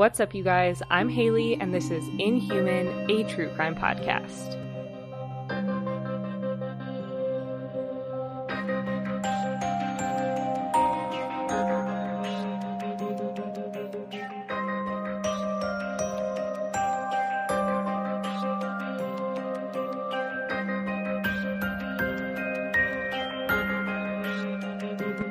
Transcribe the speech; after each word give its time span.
What's 0.00 0.18
up, 0.18 0.34
you 0.34 0.42
guys? 0.42 0.82
I'm 0.88 1.10
Haley, 1.10 1.60
and 1.60 1.74
this 1.74 1.90
is 1.90 2.08
Inhuman, 2.18 3.10
a 3.10 3.22
true 3.24 3.50
crime 3.50 3.74
podcast. 3.74 4.56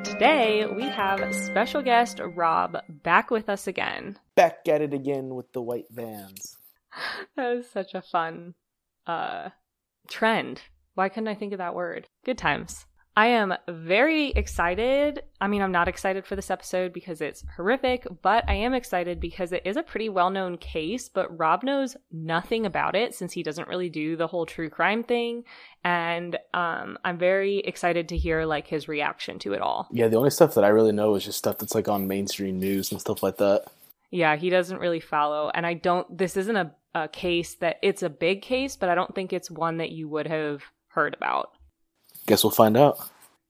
Today, 0.04 0.64
we 0.72 0.84
have 0.84 1.34
special 1.34 1.82
guest 1.82 2.20
Rob 2.22 2.76
back 3.02 3.30
with 3.30 3.48
us 3.48 3.66
again. 3.66 4.18
Back 4.34 4.68
at 4.68 4.82
it 4.82 4.94
again 4.94 5.34
with 5.34 5.52
the 5.52 5.62
white 5.62 5.86
vans. 5.90 6.56
That 7.36 7.54
was 7.54 7.70
such 7.70 7.94
a 7.94 8.02
fun 8.02 8.54
uh, 9.06 9.50
trend. 10.08 10.62
Why 10.94 11.08
couldn't 11.08 11.28
I 11.28 11.36
think 11.36 11.52
of 11.52 11.58
that 11.58 11.74
word? 11.74 12.08
Good 12.24 12.36
times. 12.36 12.84
I 13.16 13.26
am 13.26 13.54
very 13.68 14.28
excited. 14.30 15.22
I 15.40 15.48
mean, 15.48 15.62
I'm 15.62 15.72
not 15.72 15.88
excited 15.88 16.24
for 16.24 16.36
this 16.36 16.50
episode 16.50 16.92
because 16.92 17.20
it's 17.20 17.44
horrific, 17.56 18.06
but 18.22 18.48
I 18.48 18.54
am 18.54 18.72
excited 18.72 19.18
because 19.18 19.52
it 19.52 19.62
is 19.64 19.76
a 19.76 19.82
pretty 19.82 20.08
well 20.08 20.30
known 20.30 20.56
case, 20.56 21.08
but 21.08 21.36
Rob 21.36 21.64
knows 21.64 21.96
nothing 22.12 22.66
about 22.66 22.94
it 22.94 23.14
since 23.14 23.32
he 23.32 23.42
doesn't 23.42 23.68
really 23.68 23.88
do 23.88 24.16
the 24.16 24.28
whole 24.28 24.46
true 24.46 24.70
crime 24.70 25.02
thing. 25.02 25.44
And 25.82 26.38
um, 26.54 26.98
I'm 27.04 27.18
very 27.18 27.58
excited 27.58 28.08
to 28.10 28.16
hear 28.16 28.44
like 28.44 28.68
his 28.68 28.86
reaction 28.86 29.38
to 29.40 29.54
it 29.54 29.60
all. 29.60 29.88
Yeah, 29.90 30.08
the 30.08 30.16
only 30.16 30.30
stuff 30.30 30.54
that 30.54 30.64
I 30.64 30.68
really 30.68 30.92
know 30.92 31.14
is 31.16 31.24
just 31.24 31.38
stuff 31.38 31.58
that's 31.58 31.74
like 31.74 31.88
on 31.88 32.06
mainstream 32.06 32.60
news 32.60 32.92
and 32.92 33.00
stuff 33.00 33.22
like 33.22 33.38
that. 33.38 33.64
Yeah, 34.12 34.36
he 34.36 34.50
doesn't 34.50 34.78
really 34.78 35.00
follow. 35.00 35.50
And 35.52 35.66
I 35.66 35.74
don't, 35.74 36.16
this 36.16 36.36
isn't 36.36 36.56
a, 36.56 36.72
a 36.94 37.08
case 37.08 37.54
that 37.56 37.78
it's 37.82 38.02
a 38.02 38.10
big 38.10 38.42
case, 38.42 38.76
but 38.76 38.88
I 38.88 38.94
don't 38.94 39.14
think 39.14 39.32
it's 39.32 39.50
one 39.50 39.78
that 39.78 39.90
you 39.90 40.08
would 40.08 40.26
have 40.26 40.62
heard 40.88 41.14
about. 41.14 41.52
Guess 42.30 42.44
we'll 42.44 42.52
find 42.52 42.76
out. 42.76 42.96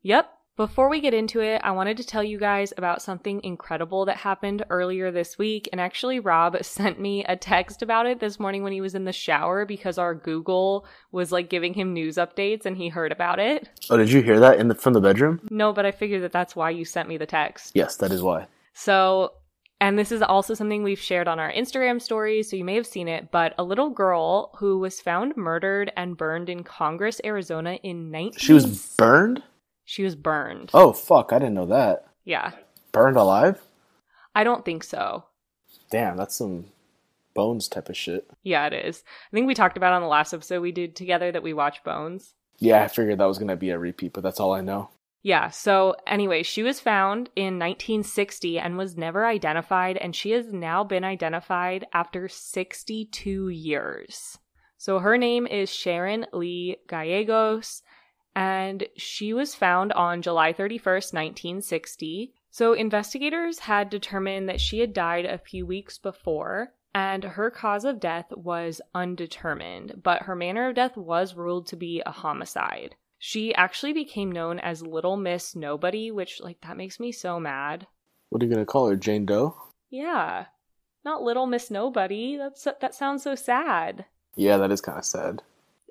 Yep. 0.04 0.32
Before 0.56 0.88
we 0.88 1.02
get 1.02 1.12
into 1.12 1.42
it, 1.42 1.60
I 1.62 1.72
wanted 1.72 1.98
to 1.98 2.02
tell 2.02 2.24
you 2.24 2.38
guys 2.38 2.72
about 2.78 3.02
something 3.02 3.44
incredible 3.44 4.06
that 4.06 4.16
happened 4.16 4.64
earlier 4.70 5.10
this 5.10 5.36
week. 5.36 5.68
And 5.70 5.78
actually, 5.78 6.18
Rob 6.18 6.56
sent 6.64 6.98
me 6.98 7.22
a 7.24 7.36
text 7.36 7.82
about 7.82 8.06
it 8.06 8.20
this 8.20 8.40
morning 8.40 8.62
when 8.62 8.72
he 8.72 8.80
was 8.80 8.94
in 8.94 9.04
the 9.04 9.12
shower 9.12 9.66
because 9.66 9.98
our 9.98 10.14
Google 10.14 10.86
was 11.12 11.30
like 11.30 11.50
giving 11.50 11.74
him 11.74 11.92
news 11.92 12.16
updates 12.16 12.64
and 12.64 12.74
he 12.74 12.88
heard 12.88 13.12
about 13.12 13.38
it. 13.38 13.68
Oh, 13.90 13.98
did 13.98 14.10
you 14.10 14.22
hear 14.22 14.40
that 14.40 14.58
in 14.58 14.68
the 14.68 14.74
from 14.74 14.94
the 14.94 15.02
bedroom? 15.02 15.46
No, 15.50 15.74
but 15.74 15.84
I 15.84 15.90
figured 15.90 16.22
that 16.22 16.32
that's 16.32 16.56
why 16.56 16.70
you 16.70 16.86
sent 16.86 17.06
me 17.06 17.18
the 17.18 17.26
text. 17.26 17.72
Yes, 17.74 17.96
that 17.96 18.12
is 18.12 18.22
why. 18.22 18.46
So, 18.72 19.34
and 19.80 19.98
this 19.98 20.12
is 20.12 20.22
also 20.22 20.54
something 20.54 20.82
we've 20.82 21.00
shared 21.00 21.28
on 21.28 21.38
our 21.40 21.50
Instagram 21.52 22.00
stories, 22.02 22.50
so 22.50 22.56
you 22.56 22.64
may 22.64 22.74
have 22.74 22.86
seen 22.86 23.08
it, 23.08 23.30
but 23.30 23.54
a 23.58 23.64
little 23.64 23.90
girl 23.90 24.50
who 24.58 24.78
was 24.78 25.00
found 25.00 25.36
murdered 25.36 25.92
and 25.96 26.16
burned 26.16 26.48
in 26.48 26.62
Congress, 26.64 27.20
Arizona 27.24 27.74
in 27.82 28.10
19 28.10 28.38
She 28.38 28.52
was 28.52 28.66
burned? 28.96 29.42
she 29.84 30.02
was 30.04 30.14
burned. 30.14 30.70
Oh 30.74 30.92
fuck, 30.92 31.32
I 31.32 31.38
didn't 31.38 31.54
know 31.54 31.66
that. 31.66 32.06
Yeah. 32.24 32.52
Burned 32.92 33.16
alive? 33.16 33.60
I 34.34 34.44
don't 34.44 34.64
think 34.64 34.84
so. 34.84 35.24
Damn, 35.90 36.16
that's 36.16 36.36
some 36.36 36.66
bones 37.34 37.66
type 37.68 37.88
of 37.88 37.96
shit. 37.96 38.30
Yeah, 38.42 38.66
it 38.66 38.72
is. 38.72 39.02
I 39.32 39.34
think 39.34 39.46
we 39.46 39.54
talked 39.54 39.76
about 39.76 39.92
on 39.92 40.02
the 40.02 40.08
last 40.08 40.32
episode 40.32 40.60
we 40.60 40.72
did 40.72 40.94
together 40.94 41.32
that 41.32 41.42
we 41.42 41.52
watched 41.52 41.82
Bones. 41.84 42.34
Yeah, 42.58 42.82
I 42.82 42.88
figured 42.88 43.18
that 43.18 43.24
was 43.24 43.38
gonna 43.38 43.56
be 43.56 43.70
a 43.70 43.78
repeat, 43.78 44.12
but 44.12 44.22
that's 44.22 44.38
all 44.38 44.52
I 44.52 44.60
know. 44.60 44.90
Yeah, 45.22 45.50
so 45.50 45.96
anyway, 46.06 46.42
she 46.42 46.62
was 46.62 46.80
found 46.80 47.28
in 47.36 47.58
1960 47.58 48.58
and 48.58 48.78
was 48.78 48.96
never 48.96 49.26
identified, 49.26 49.98
and 49.98 50.16
she 50.16 50.30
has 50.30 50.52
now 50.52 50.82
been 50.82 51.04
identified 51.04 51.86
after 51.92 52.26
62 52.26 53.48
years. 53.48 54.38
So 54.78 54.98
her 55.00 55.18
name 55.18 55.46
is 55.46 55.68
Sharon 55.68 56.24
Lee 56.32 56.78
Gallegos, 56.88 57.82
and 58.34 58.86
she 58.96 59.34
was 59.34 59.54
found 59.54 59.92
on 59.92 60.22
July 60.22 60.54
31st, 60.54 61.12
1960. 61.12 62.32
So 62.50 62.72
investigators 62.72 63.58
had 63.58 63.90
determined 63.90 64.48
that 64.48 64.60
she 64.60 64.78
had 64.78 64.94
died 64.94 65.26
a 65.26 65.36
few 65.36 65.66
weeks 65.66 65.98
before, 65.98 66.72
and 66.94 67.22
her 67.22 67.50
cause 67.50 67.84
of 67.84 68.00
death 68.00 68.32
was 68.32 68.80
undetermined, 68.94 70.00
but 70.02 70.22
her 70.22 70.34
manner 70.34 70.70
of 70.70 70.76
death 70.76 70.96
was 70.96 71.34
ruled 71.34 71.66
to 71.66 71.76
be 71.76 72.02
a 72.06 72.10
homicide. 72.10 72.96
She 73.22 73.54
actually 73.54 73.92
became 73.92 74.32
known 74.32 74.58
as 74.58 74.82
Little 74.82 75.18
Miss 75.18 75.54
Nobody, 75.54 76.10
which, 76.10 76.40
like, 76.40 76.62
that 76.62 76.78
makes 76.78 76.98
me 76.98 77.12
so 77.12 77.38
mad. 77.38 77.86
What 78.30 78.42
are 78.42 78.46
you 78.46 78.50
gonna 78.50 78.64
call 78.64 78.88
her? 78.88 78.96
Jane 78.96 79.26
Doe? 79.26 79.54
Yeah. 79.90 80.46
Not 81.04 81.20
Little 81.20 81.46
Miss 81.46 81.70
Nobody. 81.70 82.38
That's 82.38 82.64
that 82.64 82.94
sounds 82.94 83.22
so 83.22 83.34
sad. 83.34 84.06
Yeah, 84.36 84.56
that 84.56 84.72
is 84.72 84.80
kinda 84.80 85.02
sad. 85.02 85.42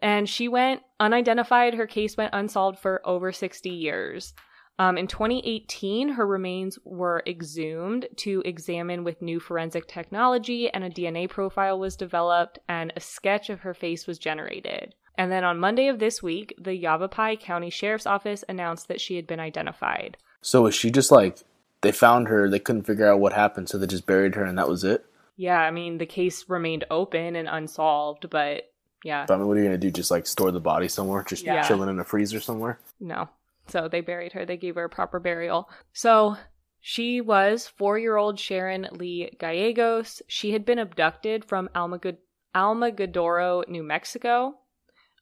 And 0.02 0.28
she 0.28 0.48
went 0.48 0.82
unidentified. 1.00 1.76
Her 1.76 1.86
case 1.86 2.18
went 2.18 2.34
unsolved 2.34 2.80
for 2.80 3.00
over 3.06 3.32
60 3.32 3.70
years. 3.70 4.34
Um, 4.80 4.98
in 4.98 5.06
2018, 5.06 6.10
her 6.10 6.26
remains 6.26 6.80
were 6.84 7.22
exhumed 7.28 8.08
to 8.18 8.42
examine 8.44 9.04
with 9.04 9.22
new 9.22 9.40
forensic 9.40 9.88
technology, 9.88 10.68
and 10.70 10.84
a 10.84 10.90
DNA 10.90 11.30
profile 11.30 11.78
was 11.78 11.96
developed, 11.96 12.58
and 12.68 12.92
a 12.96 13.02
sketch 13.02 13.52
of 13.52 13.60
her 13.60 13.76
face 13.76 14.08
was 14.08 14.18
generated. 14.18 14.96
And 15.20 15.30
then 15.30 15.44
on 15.44 15.60
Monday 15.60 15.90
of 15.90 16.00
this 16.00 16.24
week, 16.24 16.56
the 16.58 16.74
Yavapai 16.74 17.36
County 17.36 17.70
Sheriff's 17.70 18.06
Office 18.06 18.46
announced 18.48 18.88
that 18.88 19.02
she 19.02 19.18
had 19.18 19.28
been 19.28 19.42
identified. 19.42 20.16
So 20.42 20.62
was 20.62 20.74
she 20.74 20.90
just 20.90 21.12
like 21.12 21.40
they 21.82 21.92
found 21.92 22.30
her, 22.30 22.50
they 22.50 22.58
couldn't 22.60 22.84
figure 22.86 23.06
out 23.12 23.20
what 23.20 23.34
happened, 23.34 23.68
so 23.68 23.78
they 23.78 23.86
just 23.86 24.06
buried 24.06 24.36
her 24.36 24.46
and 24.46 24.58
that 24.58 24.70
was 24.70 24.86
it? 24.86 25.06
Yeah, 25.36 25.60
I 25.60 25.72
mean, 25.72 25.98
the 25.98 26.06
case 26.06 26.48
remained 26.48 26.86
open 26.90 27.36
and 27.36 27.50
unsolved, 27.50 28.30
but 28.30 28.72
yeah, 29.04 29.26
But 29.28 29.34
I 29.34 29.38
mean, 29.40 29.48
what 29.48 29.58
are 29.58 29.60
you 29.60 29.66
gonna 29.66 29.78
do? 29.78 29.92
Just 29.92 30.10
like 30.10 30.26
store 30.26 30.52
the 30.52 30.62
body 30.62 30.88
somewhere, 30.88 31.22
just 31.28 31.44
Yeah. 31.44 31.68
chilling 31.68 31.90
in 31.90 32.00
a 32.00 32.06
freezer 32.06 32.40
somewhere? 32.40 32.80
no. 33.02 33.28
So 33.68 33.88
they 33.90 34.02
buried 34.02 34.32
her. 34.34 34.46
They 34.46 34.58
gave 34.58 34.76
her 34.76 34.86
a 34.86 34.90
proper 34.90 35.20
burial. 35.20 35.70
So 35.94 36.38
she 36.80 37.20
was 37.22 37.68
four 37.68 38.00
year 38.00 38.16
old 38.18 38.40
Sharon 38.40 38.88
Lee 38.94 39.30
Gallegos. 39.38 40.22
She 40.28 40.54
had 40.54 40.66
been 40.66 40.80
abducted 40.80 41.46
from 41.46 41.70
Almagud- 41.76 42.18
Almagadoro, 42.56 43.68
New 43.68 43.84
Mexico, 43.84 44.56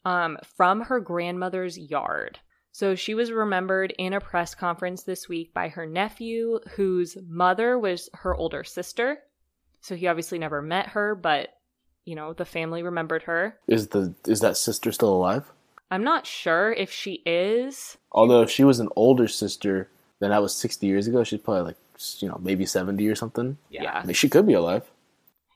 um, 0.05 0.37
from 0.43 0.81
her 0.81 0.99
grandmother's 0.99 1.77
yard. 1.77 2.39
So 2.71 2.93
she 2.93 3.15
was 3.15 3.31
remembered 3.31 3.93
in 3.97 4.13
a 4.13 4.21
press 4.21 4.53
conference 4.53 5.03
this 5.03 5.27
week 5.27 5.53
by 5.53 5.69
her 5.69 5.85
nephew, 5.85 6.59
whose 6.75 7.17
mother 7.27 7.79
was 7.79 8.09
her 8.13 8.35
older 8.35 8.63
sister. 8.63 9.17
So 9.81 9.95
he 9.95 10.07
obviously 10.07 10.37
never 10.37 10.61
met 10.61 10.89
her, 10.89 11.15
but 11.15 11.49
you 12.05 12.15
know, 12.15 12.33
the 12.33 12.45
family 12.45 12.83
remembered 12.83 13.23
her. 13.23 13.57
Is 13.67 13.87
the 13.87 14.13
is 14.27 14.41
that 14.41 14.57
sister 14.57 14.91
still 14.91 15.13
alive? 15.13 15.51
I'm 15.89 16.03
not 16.03 16.25
sure 16.25 16.71
if 16.71 16.91
she 16.91 17.21
is. 17.25 17.97
Although 18.11 18.41
if 18.43 18.49
she 18.49 18.63
was 18.63 18.79
an 18.79 18.89
older 18.95 19.27
sister, 19.27 19.89
then 20.19 20.29
that 20.29 20.41
was 20.41 20.55
sixty 20.55 20.87
years 20.87 21.07
ago. 21.07 21.23
She's 21.23 21.41
probably 21.41 21.63
like 21.63 21.77
you 22.19 22.29
know 22.29 22.39
maybe 22.41 22.65
seventy 22.65 23.07
or 23.07 23.15
something. 23.15 23.57
Yeah. 23.69 23.91
I 23.91 24.05
mean, 24.05 24.13
she 24.13 24.29
could 24.29 24.45
be 24.45 24.53
alive. 24.53 24.83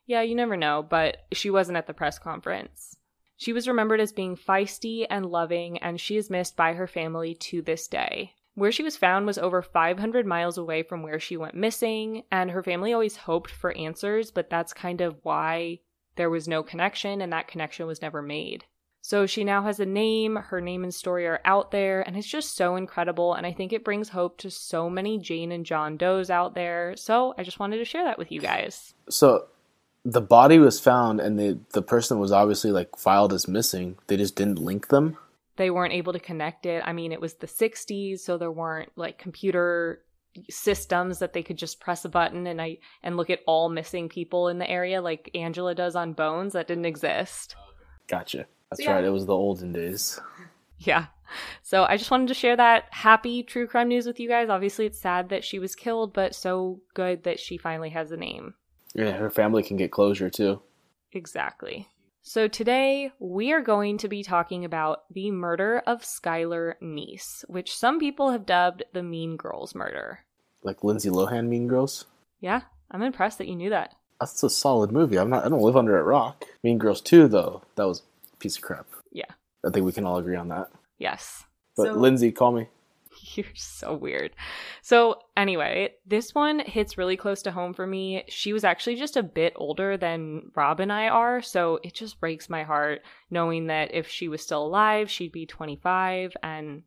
Yeah, 0.07 0.21
you 0.23 0.35
never 0.35 0.57
know, 0.57 0.85
but 0.87 1.17
she 1.31 1.49
wasn't 1.49 1.77
at 1.77 1.87
the 1.87 1.93
press 1.93 2.19
conference. 2.19 2.97
She 3.41 3.53
was 3.53 3.67
remembered 3.67 3.99
as 3.99 4.11
being 4.11 4.37
feisty 4.37 5.07
and 5.09 5.25
loving, 5.25 5.79
and 5.79 5.99
she 5.99 6.15
is 6.15 6.29
missed 6.29 6.55
by 6.55 6.73
her 6.73 6.85
family 6.85 7.33
to 7.33 7.63
this 7.63 7.87
day. 7.87 8.35
Where 8.53 8.71
she 8.71 8.83
was 8.83 8.97
found 8.97 9.25
was 9.25 9.39
over 9.39 9.63
500 9.63 10.27
miles 10.27 10.59
away 10.59 10.83
from 10.83 11.01
where 11.01 11.19
she 11.19 11.37
went 11.37 11.55
missing, 11.55 12.21
and 12.31 12.51
her 12.51 12.61
family 12.61 12.93
always 12.93 13.15
hoped 13.15 13.49
for 13.49 13.75
answers, 13.75 14.29
but 14.29 14.51
that's 14.51 14.73
kind 14.73 15.01
of 15.01 15.15
why 15.23 15.79
there 16.17 16.29
was 16.29 16.47
no 16.47 16.61
connection, 16.61 17.19
and 17.19 17.33
that 17.33 17.47
connection 17.47 17.87
was 17.87 17.99
never 17.99 18.21
made. 18.21 18.65
So 19.01 19.25
she 19.25 19.43
now 19.43 19.63
has 19.63 19.79
a 19.79 19.87
name, 19.87 20.35
her 20.35 20.61
name 20.61 20.83
and 20.83 20.93
story 20.93 21.25
are 21.25 21.41
out 21.43 21.71
there, 21.71 22.01
and 22.01 22.15
it's 22.15 22.27
just 22.27 22.55
so 22.55 22.75
incredible. 22.75 23.33
And 23.33 23.47
I 23.47 23.53
think 23.53 23.73
it 23.73 23.83
brings 23.83 24.09
hope 24.09 24.37
to 24.37 24.51
so 24.51 24.87
many 24.87 25.17
Jane 25.17 25.51
and 25.51 25.65
John 25.65 25.97
Does 25.97 26.29
out 26.29 26.53
there. 26.53 26.95
So 26.95 27.33
I 27.39 27.43
just 27.43 27.57
wanted 27.57 27.77
to 27.77 27.85
share 27.85 28.03
that 28.03 28.19
with 28.19 28.31
you 28.31 28.39
guys. 28.39 28.93
So 29.09 29.47
the 30.03 30.21
body 30.21 30.57
was 30.59 30.79
found, 30.79 31.19
and 31.19 31.39
the 31.39 31.59
the 31.73 31.81
person 31.81 32.19
was 32.19 32.31
obviously 32.31 32.71
like 32.71 32.97
filed 32.97 33.33
as 33.33 33.47
missing. 33.47 33.97
They 34.07 34.17
just 34.17 34.35
didn't 34.35 34.59
link 34.59 34.87
them. 34.87 35.17
They 35.57 35.69
weren't 35.69 35.93
able 35.93 36.13
to 36.13 36.19
connect 36.19 36.65
it. 36.65 36.81
I 36.85 36.93
mean, 36.93 37.11
it 37.11 37.21
was 37.21 37.35
the 37.35 37.47
60s, 37.47 38.19
so 38.19 38.37
there 38.37 38.51
weren't 38.51 38.89
like 38.95 39.17
computer 39.19 40.01
systems 40.49 41.19
that 41.19 41.33
they 41.33 41.43
could 41.43 41.57
just 41.57 41.79
press 41.81 42.05
a 42.05 42.09
button 42.09 42.47
and 42.47 42.61
I 42.61 42.77
and 43.03 43.17
look 43.17 43.29
at 43.29 43.41
all 43.45 43.67
missing 43.69 44.07
people 44.09 44.47
in 44.47 44.59
the 44.59 44.69
area 44.69 45.01
like 45.01 45.29
Angela 45.35 45.75
does 45.75 45.95
on 45.95 46.13
Bones 46.13 46.53
that 46.53 46.67
didn't 46.67 46.85
exist. 46.85 47.55
Gotcha. 48.07 48.45
That's 48.69 48.81
Yeah. 48.81 48.93
right. 48.93 49.03
It 49.03 49.09
was 49.09 49.25
the 49.25 49.35
olden 49.35 49.71
days. 49.73 50.19
Yeah. 50.83 51.05
So 51.61 51.83
I 51.83 51.95
just 51.97 52.09
wanted 52.09 52.27
to 52.29 52.33
share 52.33 52.55
that 52.57 52.85
happy 52.89 53.43
true 53.43 53.67
crime 53.67 53.87
news 53.87 54.07
with 54.07 54.19
you 54.19 54.27
guys. 54.27 54.49
Obviously, 54.49 54.87
it's 54.87 54.99
sad 54.99 55.29
that 55.29 55.43
she 55.43 55.59
was 55.59 55.75
killed, 55.75 56.11
but 56.11 56.33
so 56.33 56.79
good 56.95 57.21
that 57.25 57.39
she 57.39 57.55
finally 57.57 57.91
has 57.91 58.11
a 58.11 58.17
name. 58.17 58.55
Yeah, 58.95 59.11
her 59.11 59.29
family 59.29 59.63
can 59.63 59.77
get 59.77 59.91
closure 59.91 60.29
too. 60.29 60.61
Exactly. 61.13 61.87
So 62.23 62.47
today 62.47 63.11
we 63.19 63.51
are 63.51 63.61
going 63.61 63.97
to 63.99 64.07
be 64.07 64.23
talking 64.23 64.63
about 64.63 65.03
the 65.11 65.31
murder 65.31 65.81
of 65.87 66.01
Skylar 66.03 66.73
Neese, 66.81 67.43
which 67.47 67.75
some 67.75 67.99
people 67.99 68.29
have 68.31 68.45
dubbed 68.45 68.83
the 68.93 69.01
Mean 69.03 69.37
Girls 69.37 69.73
murder. 69.73 70.19
Like 70.63 70.83
Lindsay 70.83 71.09
Lohan, 71.09 71.47
Mean 71.47 71.67
Girls. 71.67 72.05
Yeah, 72.39 72.61
I'm 72.91 73.01
impressed 73.01 73.39
that 73.39 73.47
you 73.47 73.55
knew 73.55 73.71
that. 73.71 73.95
That's 74.19 74.43
a 74.43 74.49
solid 74.49 74.91
movie. 74.91 75.17
I'm 75.17 75.31
not. 75.31 75.45
I 75.45 75.49
don't 75.49 75.61
live 75.63 75.75
under 75.77 75.97
a 75.99 76.03
rock. 76.03 76.45
Mean 76.63 76.77
Girls 76.77 77.01
two 77.01 77.27
though. 77.27 77.63
That 77.75 77.87
was 77.87 78.03
a 78.33 78.37
piece 78.37 78.55
of 78.57 78.61
crap. 78.61 78.85
Yeah. 79.11 79.25
I 79.65 79.71
think 79.71 79.85
we 79.85 79.91
can 79.91 80.05
all 80.05 80.17
agree 80.17 80.35
on 80.35 80.49
that. 80.49 80.69
Yes. 80.99 81.43
But 81.75 81.87
So- 81.87 81.93
Lindsay, 81.93 82.31
call 82.31 82.51
me. 82.51 82.67
You're 83.35 83.45
so 83.55 83.93
weird. 83.95 84.31
So, 84.81 85.19
anyway, 85.37 85.93
this 86.05 86.33
one 86.35 86.59
hits 86.59 86.97
really 86.97 87.17
close 87.17 87.41
to 87.43 87.51
home 87.51 87.73
for 87.73 87.85
me. 87.87 88.23
She 88.27 88.53
was 88.53 88.63
actually 88.63 88.95
just 88.95 89.17
a 89.17 89.23
bit 89.23 89.53
older 89.55 89.97
than 89.97 90.51
Rob 90.55 90.79
and 90.79 90.91
I 90.91 91.07
are, 91.07 91.41
so 91.41 91.79
it 91.83 91.93
just 91.93 92.19
breaks 92.19 92.49
my 92.49 92.63
heart 92.63 93.01
knowing 93.29 93.67
that 93.67 93.93
if 93.93 94.07
she 94.07 94.27
was 94.27 94.41
still 94.41 94.65
alive, 94.65 95.09
she'd 95.09 95.31
be 95.31 95.45
25 95.45 96.35
and 96.43 96.83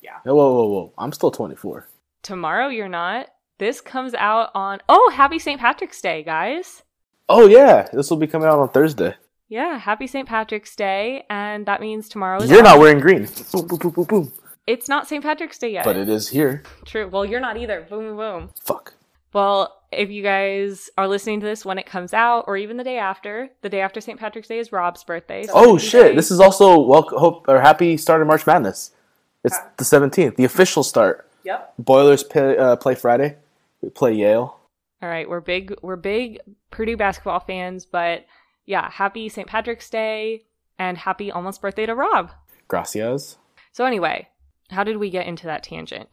yeah. 0.00 0.18
Whoa, 0.24 0.34
whoa, 0.34 0.66
whoa! 0.68 0.92
I'm 0.98 1.12
still 1.12 1.30
24. 1.30 1.88
tomorrow 2.22 2.68
you're 2.68 2.88
not. 2.88 3.28
This 3.58 3.80
comes 3.80 4.14
out 4.14 4.50
on 4.54 4.80
Oh, 4.88 5.10
happy 5.12 5.38
St. 5.40 5.60
Patrick's 5.60 6.00
Day, 6.00 6.22
guys. 6.22 6.82
Oh 7.28 7.46
yeah, 7.48 7.88
this 7.92 8.08
will 8.08 8.16
be 8.16 8.26
coming 8.28 8.46
out 8.48 8.58
on 8.60 8.68
Thursday. 8.68 9.14
Yeah, 9.48 9.78
happy 9.78 10.06
St. 10.06 10.28
Patrick's 10.28 10.76
Day, 10.76 11.24
and 11.28 11.66
that 11.66 11.80
means 11.80 12.08
tomorrow 12.08 12.40
is 12.42 12.50
You're 12.50 12.62
not 12.62 12.78
wearing 12.78 13.00
green. 13.00 13.26
Boom, 13.52 13.66
boom, 13.66 13.78
boom, 13.78 13.90
boom, 13.90 14.04
boom. 14.04 14.32
It's 14.68 14.86
not 14.86 15.08
St. 15.08 15.24
Patrick's 15.24 15.56
Day 15.56 15.72
yet. 15.72 15.84
But 15.86 15.96
it 15.96 16.10
is 16.10 16.28
here. 16.28 16.62
True. 16.84 17.08
Well, 17.08 17.24
you're 17.24 17.40
not 17.40 17.56
either. 17.56 17.86
Boom, 17.88 18.04
boom, 18.04 18.16
boom. 18.18 18.50
Fuck. 18.62 18.92
Well, 19.32 19.80
if 19.90 20.10
you 20.10 20.22
guys 20.22 20.90
are 20.98 21.08
listening 21.08 21.40
to 21.40 21.46
this 21.46 21.64
when 21.64 21.78
it 21.78 21.86
comes 21.86 22.12
out, 22.12 22.44
or 22.46 22.58
even 22.58 22.76
the 22.76 22.84
day 22.84 22.98
after, 22.98 23.48
the 23.62 23.70
day 23.70 23.80
after 23.80 24.02
St. 24.02 24.20
Patrick's 24.20 24.48
Day 24.48 24.58
is 24.58 24.70
Rob's 24.70 25.02
birthday. 25.04 25.44
so 25.44 25.52
Oh 25.54 25.78
shit! 25.78 26.10
day. 26.10 26.14
This 26.16 26.30
is 26.30 26.38
also 26.38 26.80
welcome 26.80 27.18
hope 27.18 27.46
or 27.48 27.62
happy 27.62 27.96
start 27.96 28.20
of 28.20 28.26
March 28.28 28.46
Madness. 28.46 28.90
It's 29.42 29.56
the 29.78 29.84
17th, 29.84 30.36
the 30.36 30.44
official 30.44 30.82
start. 30.82 31.26
Yep. 31.44 31.72
Boilers 31.78 32.22
play, 32.22 32.58
uh, 32.58 32.76
play 32.76 32.94
Friday. 32.94 33.36
We 33.80 33.88
play 33.88 34.12
Yale. 34.12 34.58
All 35.00 35.08
right, 35.08 35.26
we're 35.26 35.40
big. 35.40 35.74
We're 35.80 35.96
big 35.96 36.40
Purdue 36.70 36.98
basketball 36.98 37.40
fans, 37.40 37.86
but 37.86 38.26
yeah, 38.66 38.90
happy 38.90 39.30
St. 39.30 39.48
Patrick's 39.48 39.88
Day 39.88 40.44
and 40.78 40.98
happy 40.98 41.32
almost 41.32 41.62
birthday 41.62 41.86
to 41.86 41.94
Rob. 41.94 42.32
Gracias. 42.66 43.38
So 43.72 43.86
anyway, 43.86 44.28
how 44.70 44.84
did 44.84 44.96
we 44.98 45.10
get 45.10 45.26
into 45.26 45.46
that 45.46 45.62
tangent? 45.62 46.08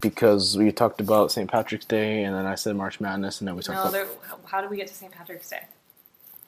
Because 0.00 0.56
we 0.58 0.70
talked 0.70 1.00
about 1.00 1.32
St. 1.32 1.50
Patrick's 1.50 1.86
Day, 1.86 2.24
and 2.24 2.34
then 2.34 2.44
I 2.46 2.56
said 2.56 2.76
March 2.76 3.00
Madness, 3.00 3.40
and 3.40 3.48
then 3.48 3.56
we 3.56 3.62
talked 3.62 3.78
about 3.78 3.92
there, 3.92 4.06
how 4.44 4.60
did 4.60 4.70
we 4.70 4.76
get 4.76 4.86
to 4.88 4.94
St. 4.94 5.10
Patrick's 5.12 5.48
Day? 5.48 5.62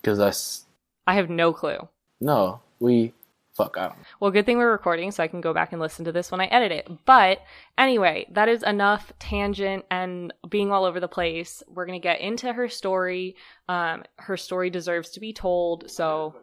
because 0.02 0.20
I 0.20 0.28
s- 0.28 0.64
I 1.06 1.14
have 1.14 1.30
no 1.30 1.52
clue. 1.52 1.78
no 2.20 2.60
we 2.78 3.12
fuck 3.54 3.76
I. 3.78 3.92
Well, 4.20 4.30
good 4.30 4.44
thing 4.44 4.58
we're 4.58 4.70
recording 4.70 5.10
so 5.10 5.22
I 5.22 5.28
can 5.28 5.40
go 5.40 5.54
back 5.54 5.72
and 5.72 5.80
listen 5.80 6.04
to 6.04 6.12
this 6.12 6.30
when 6.30 6.42
I 6.42 6.44
edit 6.46 6.70
it. 6.72 6.88
But 7.06 7.40
anyway, 7.78 8.26
that 8.32 8.48
is 8.50 8.62
enough 8.62 9.12
tangent 9.18 9.86
and 9.90 10.32
being 10.48 10.70
all 10.70 10.84
over 10.84 11.00
the 11.00 11.08
place. 11.08 11.62
We're 11.66 11.86
going 11.86 11.98
to 11.98 12.02
get 12.02 12.20
into 12.20 12.52
her 12.52 12.68
story. 12.68 13.34
Um, 13.68 14.04
her 14.16 14.36
story 14.36 14.68
deserves 14.68 15.08
to 15.12 15.20
be 15.20 15.32
told. 15.32 15.90
So, 15.90 16.34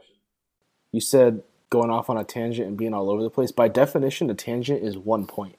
You 0.92 1.00
said 1.02 1.44
going 1.74 1.90
off 1.90 2.08
on 2.10 2.18
a 2.18 2.24
tangent 2.24 2.68
and 2.68 2.78
being 2.78 2.94
all 2.94 3.10
over 3.10 3.24
the 3.24 3.30
place. 3.32 3.52
By 3.52 3.68
definition, 3.68 4.30
a 4.30 4.36
tangent 4.36 4.84
is 4.84 4.96
one 4.98 5.26
point. 5.26 5.58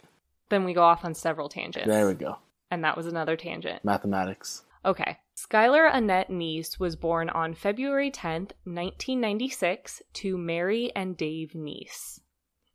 then 0.49 0.65
we 0.65 0.73
go 0.73 0.83
off 0.83 1.05
on 1.05 1.13
several 1.15 1.49
tangents. 1.49 1.89
There 1.89 2.07
we 2.07 2.15
go. 2.15 2.39
And 2.71 2.85
that 2.85 2.97
was 2.97 3.07
another 3.07 3.37
tangent. 3.37 3.85
Mathematics. 3.85 4.63
Okay. 4.85 5.19
Skylar 5.37 5.91
Annette 5.93 6.31
Neese 6.31 6.79
was 6.79 6.95
born 6.95 7.29
on 7.31 7.55
February 7.55 8.11
10th, 8.11 8.53
1996, 8.65 10.03
to 10.13 10.39
Mary 10.39 10.93
and 10.95 11.17
Dave 11.17 11.53
Neese. 11.55 12.21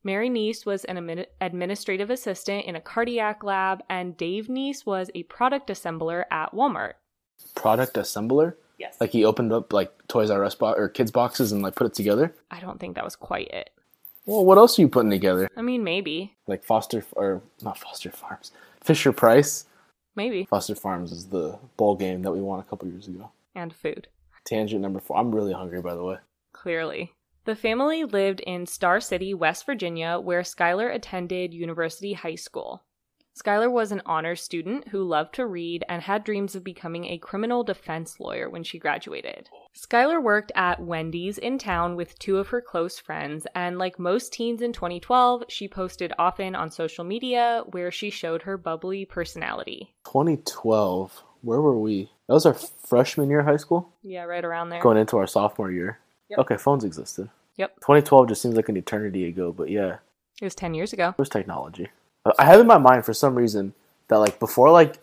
Mary 0.03 0.29
Neese 0.29 0.65
was 0.65 0.83
an 0.85 0.97
admin- 0.97 1.25
administrative 1.39 2.09
assistant 2.09 2.65
in 2.65 2.75
a 2.75 2.81
cardiac 2.81 3.43
lab, 3.43 3.81
and 3.89 4.17
Dave 4.17 4.47
Neese 4.47 4.85
was 4.85 5.09
a 5.15 5.23
product 5.23 5.69
assembler 5.69 6.23
at 6.31 6.53
Walmart. 6.53 6.93
Product 7.55 7.95
assembler. 7.95 8.55
Yes. 8.79 8.97
Like 8.99 9.11
he 9.11 9.25
opened 9.25 9.51
up 9.53 9.73
like 9.73 9.91
Toys 10.07 10.31
R 10.31 10.43
Us 10.43 10.55
bo- 10.55 10.73
or 10.73 10.89
kids 10.89 11.11
boxes 11.11 11.51
and 11.51 11.61
like 11.61 11.75
put 11.75 11.85
it 11.85 11.93
together. 11.93 12.33
I 12.49 12.59
don't 12.59 12.79
think 12.79 12.95
that 12.95 13.03
was 13.03 13.15
quite 13.15 13.49
it. 13.49 13.69
Well, 14.25 14.45
what 14.45 14.57
else 14.57 14.79
are 14.79 14.81
you 14.81 14.87
putting 14.89 15.09
together? 15.09 15.49
I 15.57 15.61
mean, 15.61 15.83
maybe. 15.83 16.35
Like 16.47 16.63
Foster 16.63 17.03
or 17.13 17.41
not 17.61 17.77
Foster 17.77 18.09
Farms, 18.09 18.51
Fisher 18.81 19.11
Price. 19.11 19.65
Maybe. 20.15 20.45
Foster 20.45 20.75
Farms 20.75 21.11
is 21.11 21.27
the 21.27 21.57
ball 21.77 21.95
game 21.95 22.21
that 22.23 22.31
we 22.31 22.41
won 22.41 22.59
a 22.59 22.63
couple 22.63 22.87
years 22.87 23.07
ago. 23.07 23.31
And 23.55 23.73
food. 23.73 24.07
Tangent 24.45 24.81
number 24.81 24.99
four. 24.99 25.17
I'm 25.17 25.33
really 25.33 25.53
hungry, 25.53 25.81
by 25.81 25.95
the 25.95 26.03
way. 26.03 26.17
Clearly. 26.53 27.13
The 27.45 27.55
family 27.55 28.03
lived 28.03 28.41
in 28.41 28.65
Star 28.65 28.99
City, 28.99 29.33
West 29.33 29.65
Virginia, 29.65 30.19
where 30.19 30.41
Skylar 30.41 30.93
attended 30.93 31.53
University 31.53 32.13
High 32.13 32.35
School. 32.35 32.83
Skylar 33.37 33.71
was 33.71 33.91
an 33.91 34.01
honors 34.05 34.41
student 34.41 34.89
who 34.89 35.01
loved 35.03 35.33
to 35.35 35.45
read 35.45 35.85
and 35.87 36.01
had 36.01 36.23
dreams 36.25 36.55
of 36.55 36.63
becoming 36.63 37.05
a 37.05 37.17
criminal 37.17 37.63
defense 37.63 38.19
lawyer 38.19 38.49
when 38.49 38.63
she 38.63 38.77
graduated. 38.79 39.49
Skylar 39.73 40.21
worked 40.21 40.51
at 40.55 40.81
Wendy's 40.81 41.37
in 41.37 41.57
town 41.57 41.95
with 41.95 42.19
two 42.19 42.37
of 42.37 42.49
her 42.49 42.59
close 42.59 42.99
friends, 42.99 43.47
and 43.55 43.77
like 43.77 43.97
most 43.97 44.33
teens 44.33 44.61
in 44.61 44.73
2012, 44.73 45.45
she 45.47 45.67
posted 45.69 46.11
often 46.19 46.53
on 46.53 46.69
social 46.69 47.05
media 47.05 47.63
where 47.71 47.91
she 47.91 48.09
showed 48.09 48.41
her 48.41 48.57
bubbly 48.57 49.05
personality. 49.05 49.93
2012. 50.05 51.23
Where 51.41 51.61
were 51.61 51.79
we? 51.79 52.09
That 52.27 52.33
was 52.33 52.45
our 52.45 52.53
freshman 52.53 53.29
year 53.29 53.39
of 53.39 53.45
high 53.45 53.55
school. 53.57 53.89
Yeah, 54.03 54.23
right 54.23 54.43
around 54.43 54.69
there. 54.69 54.81
Going 54.81 54.97
into 54.97 55.17
our 55.17 55.27
sophomore 55.27 55.71
year. 55.71 55.99
Yep. 56.29 56.39
Okay, 56.39 56.57
phones 56.57 56.83
existed. 56.83 57.29
Yep. 57.55 57.75
2012 57.77 58.27
just 58.27 58.41
seems 58.41 58.55
like 58.55 58.67
an 58.69 58.75
eternity 58.77 59.25
ago, 59.25 59.53
but 59.53 59.69
yeah, 59.69 59.97
It 60.41 60.45
was 60.45 60.55
10 60.55 60.73
years 60.73 60.91
ago. 60.91 61.09
it 61.09 61.17
was 61.17 61.29
technology. 61.29 61.87
I 62.37 62.45
have 62.45 62.59
in 62.59 62.67
my 62.67 62.77
mind 62.77 63.05
for 63.05 63.13
some 63.13 63.35
reason 63.35 63.73
that 64.07 64.17
like 64.17 64.39
before 64.39 64.71
like 64.71 64.97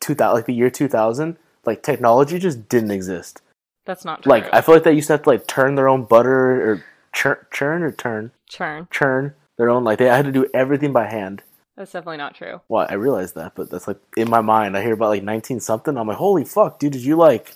2000, 0.00 0.34
like 0.34 0.46
the 0.46 0.54
year 0.54 0.70
2000, 0.70 1.36
like 1.64 1.82
technology 1.82 2.38
just 2.38 2.68
didn't 2.68 2.90
exist. 2.90 3.42
That's 3.84 4.04
not 4.04 4.22
true. 4.22 4.30
Like 4.30 4.52
I 4.52 4.60
feel 4.60 4.74
like 4.74 4.84
they 4.84 4.92
used 4.92 5.08
to 5.08 5.14
have 5.14 5.22
to 5.22 5.28
like 5.30 5.46
turn 5.46 5.74
their 5.74 5.88
own 5.88 6.04
butter 6.04 6.70
or 6.72 6.84
churn, 7.12 7.36
churn 7.52 7.82
or 7.82 7.92
turn, 7.92 8.30
Churn. 8.48 8.88
churn 8.90 9.34
their 9.58 9.70
own. 9.70 9.84
Like 9.84 9.98
they 9.98 10.06
had 10.06 10.24
to 10.24 10.32
do 10.32 10.48
everything 10.54 10.92
by 10.92 11.06
hand. 11.06 11.42
That's 11.76 11.92
definitely 11.92 12.18
not 12.18 12.34
true. 12.34 12.60
Well, 12.68 12.86
I 12.88 12.94
realize 12.94 13.32
that, 13.32 13.54
but 13.54 13.70
that's 13.70 13.88
like 13.88 13.98
in 14.16 14.28
my 14.30 14.40
mind. 14.40 14.76
I 14.76 14.82
hear 14.82 14.92
about 14.94 15.08
like 15.08 15.22
19 15.22 15.60
something. 15.60 15.96
I'm 15.96 16.06
like, 16.06 16.18
holy 16.18 16.44
fuck, 16.44 16.78
dude! 16.78 16.92
Did 16.92 17.02
you 17.04 17.16
like 17.16 17.54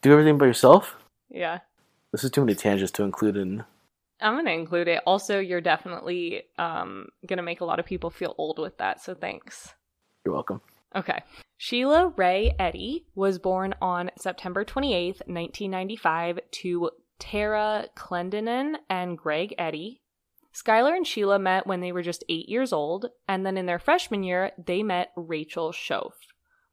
do 0.00 0.12
everything 0.12 0.38
by 0.38 0.46
yourself? 0.46 0.96
Yeah. 1.30 1.58
This 2.12 2.24
is 2.24 2.30
too 2.30 2.40
many 2.42 2.54
tangents 2.54 2.92
to 2.92 3.02
include 3.04 3.36
in. 3.36 3.64
I'm 4.22 4.36
gonna 4.36 4.50
include 4.50 4.88
it. 4.88 5.02
Also, 5.06 5.38
you're 5.38 5.60
definitely 5.60 6.44
um 6.58 7.08
gonna 7.26 7.42
make 7.42 7.60
a 7.60 7.64
lot 7.64 7.80
of 7.80 7.86
people 7.86 8.10
feel 8.10 8.34
old 8.38 8.58
with 8.58 8.78
that, 8.78 9.00
so 9.00 9.14
thanks. 9.14 9.74
You're 10.24 10.34
welcome. 10.34 10.60
Okay. 10.94 11.22
Sheila 11.56 12.12
Ray 12.16 12.54
Eddy 12.58 13.06
was 13.14 13.38
born 13.38 13.74
on 13.80 14.10
September 14.18 14.64
28th, 14.64 15.22
1995, 15.26 16.40
to 16.50 16.90
Tara 17.18 17.86
Clendenin 17.96 18.74
and 18.90 19.16
Greg 19.16 19.54
Eddy. 19.58 20.02
Skylar 20.52 20.94
and 20.94 21.06
Sheila 21.06 21.38
met 21.38 21.66
when 21.66 21.80
they 21.80 21.92
were 21.92 22.02
just 22.02 22.24
eight 22.28 22.48
years 22.48 22.72
old, 22.72 23.06
and 23.26 23.46
then 23.46 23.56
in 23.56 23.66
their 23.66 23.78
freshman 23.78 24.22
year, 24.22 24.52
they 24.62 24.82
met 24.82 25.12
Rachel 25.16 25.72
Shoaf. 25.72 26.12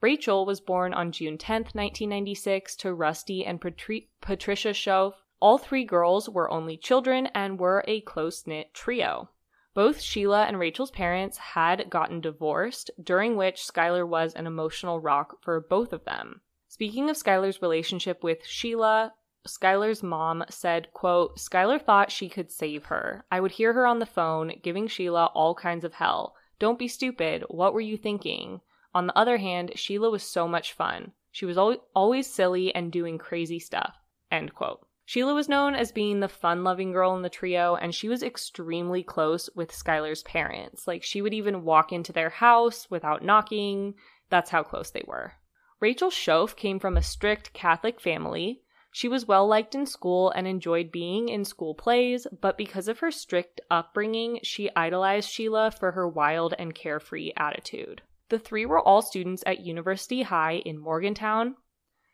Rachel 0.01 0.45
was 0.45 0.59
born 0.59 0.93
on 0.93 1.12
June 1.12 1.38
10th, 1.38 1.75
1996, 1.75 2.75
to 2.77 2.93
Rusty 2.93 3.45
and 3.45 3.62
Patri- 3.62 4.09
Patricia 4.21 4.69
Shoaf. 4.69 5.13
All 5.39 5.58
three 5.58 5.86
girls 5.86 6.29
were 6.29 6.50
only 6.50 6.75
children 6.75 7.27
and 7.27 7.60
were 7.60 7.84
a 7.88 8.01
close 8.01 8.46
knit 8.46 8.74
trio. 8.74 9.29
Both 9.74 10.01
Sheila 10.01 10.46
and 10.46 10.60
Rachel's 10.60 10.91
parents 10.91 11.38
had 11.38 11.89
gotten 11.89 12.19
divorced, 12.19 12.91
during 13.01 13.38
which 13.38 13.65
Skylar 13.65 14.05
was 14.05 14.34
an 14.34 14.48
emotional 14.48 15.00
rock 15.00 15.41
for 15.41 15.62
both 15.62 15.93
of 15.93 16.03
them. 16.03 16.41
Speaking 16.67 17.10
of 17.10 17.15
Skylar's 17.15 17.62
relationship 17.62 18.24
with 18.24 18.46
Sheila, 18.46 19.13
Skylar's 19.48 20.03
mom 20.03 20.43
said, 20.50 20.91
quote, 20.93 21.38
Skylar 21.38 21.81
thought 21.81 22.12
she 22.12 22.27
could 22.27 22.51
save 22.51 22.86
her. 22.86 23.25
I 23.31 23.39
would 23.39 23.51
hear 23.51 23.72
her 23.74 23.88
on 23.88 24.00
the 24.00 24.05
phone 24.05 24.60
giving 24.62 24.88
Sheila 24.88 25.27
all 25.34 25.55
kinds 25.55 25.86
of 25.86 25.93
hell. 25.93 26.36
Don't 26.60 26.77
be 26.77 26.89
stupid. 26.89 27.43
What 27.48 27.74
were 27.74 27.79
you 27.79 27.96
thinking? 27.96 28.60
On 28.93 29.08
the 29.08 29.17
other 29.17 29.38
hand, 29.38 29.72
Sheila 29.75 30.10
was 30.10 30.24
so 30.24 30.48
much 30.48 30.74
fun. 30.74 31.13
She 31.31 31.46
was 31.46 31.58
al- 31.58 31.86
always 31.96 32.27
silly 32.27 32.75
and 32.75 32.91
doing 32.91 33.17
crazy 33.17 33.60
stuff. 33.60 33.96
End 34.29 34.53
quote. 34.53 34.86
Sheila 35.09 35.33
was 35.33 35.49
known 35.49 35.73
as 35.73 35.91
being 35.91 36.19
the 36.19 36.29
fun 36.29 36.63
loving 36.63 36.91
girl 36.91 37.15
in 37.15 37.23
the 37.23 37.31
trio, 37.31 37.75
and 37.75 37.95
she 37.95 38.07
was 38.07 38.21
extremely 38.21 39.01
close 39.01 39.49
with 39.55 39.71
Skylar's 39.71 40.21
parents. 40.21 40.87
Like, 40.87 41.01
she 41.01 41.19
would 41.19 41.33
even 41.33 41.63
walk 41.63 41.91
into 41.91 42.13
their 42.13 42.29
house 42.29 42.91
without 42.91 43.23
knocking. 43.23 43.95
That's 44.29 44.51
how 44.51 44.61
close 44.61 44.91
they 44.91 45.01
were. 45.07 45.33
Rachel 45.79 46.11
Shoaf 46.11 46.55
came 46.55 46.77
from 46.77 46.95
a 46.95 47.01
strict 47.01 47.53
Catholic 47.53 47.99
family. 47.99 48.61
She 48.91 49.07
was 49.07 49.27
well 49.27 49.47
liked 49.47 49.73
in 49.73 49.87
school 49.87 50.29
and 50.29 50.45
enjoyed 50.45 50.91
being 50.91 51.27
in 51.27 51.43
school 51.43 51.73
plays, 51.73 52.27
but 52.39 52.55
because 52.55 52.87
of 52.87 52.99
her 52.99 53.09
strict 53.09 53.59
upbringing, 53.71 54.39
she 54.43 54.69
idolized 54.75 55.31
Sheila 55.31 55.71
for 55.71 55.93
her 55.93 56.07
wild 56.07 56.53
and 56.59 56.75
carefree 56.75 57.31
attitude. 57.35 58.03
The 58.29 58.37
three 58.37 58.67
were 58.67 58.79
all 58.79 59.01
students 59.01 59.41
at 59.47 59.65
University 59.65 60.21
High 60.21 60.61
in 60.63 60.77
Morgantown, 60.77 61.55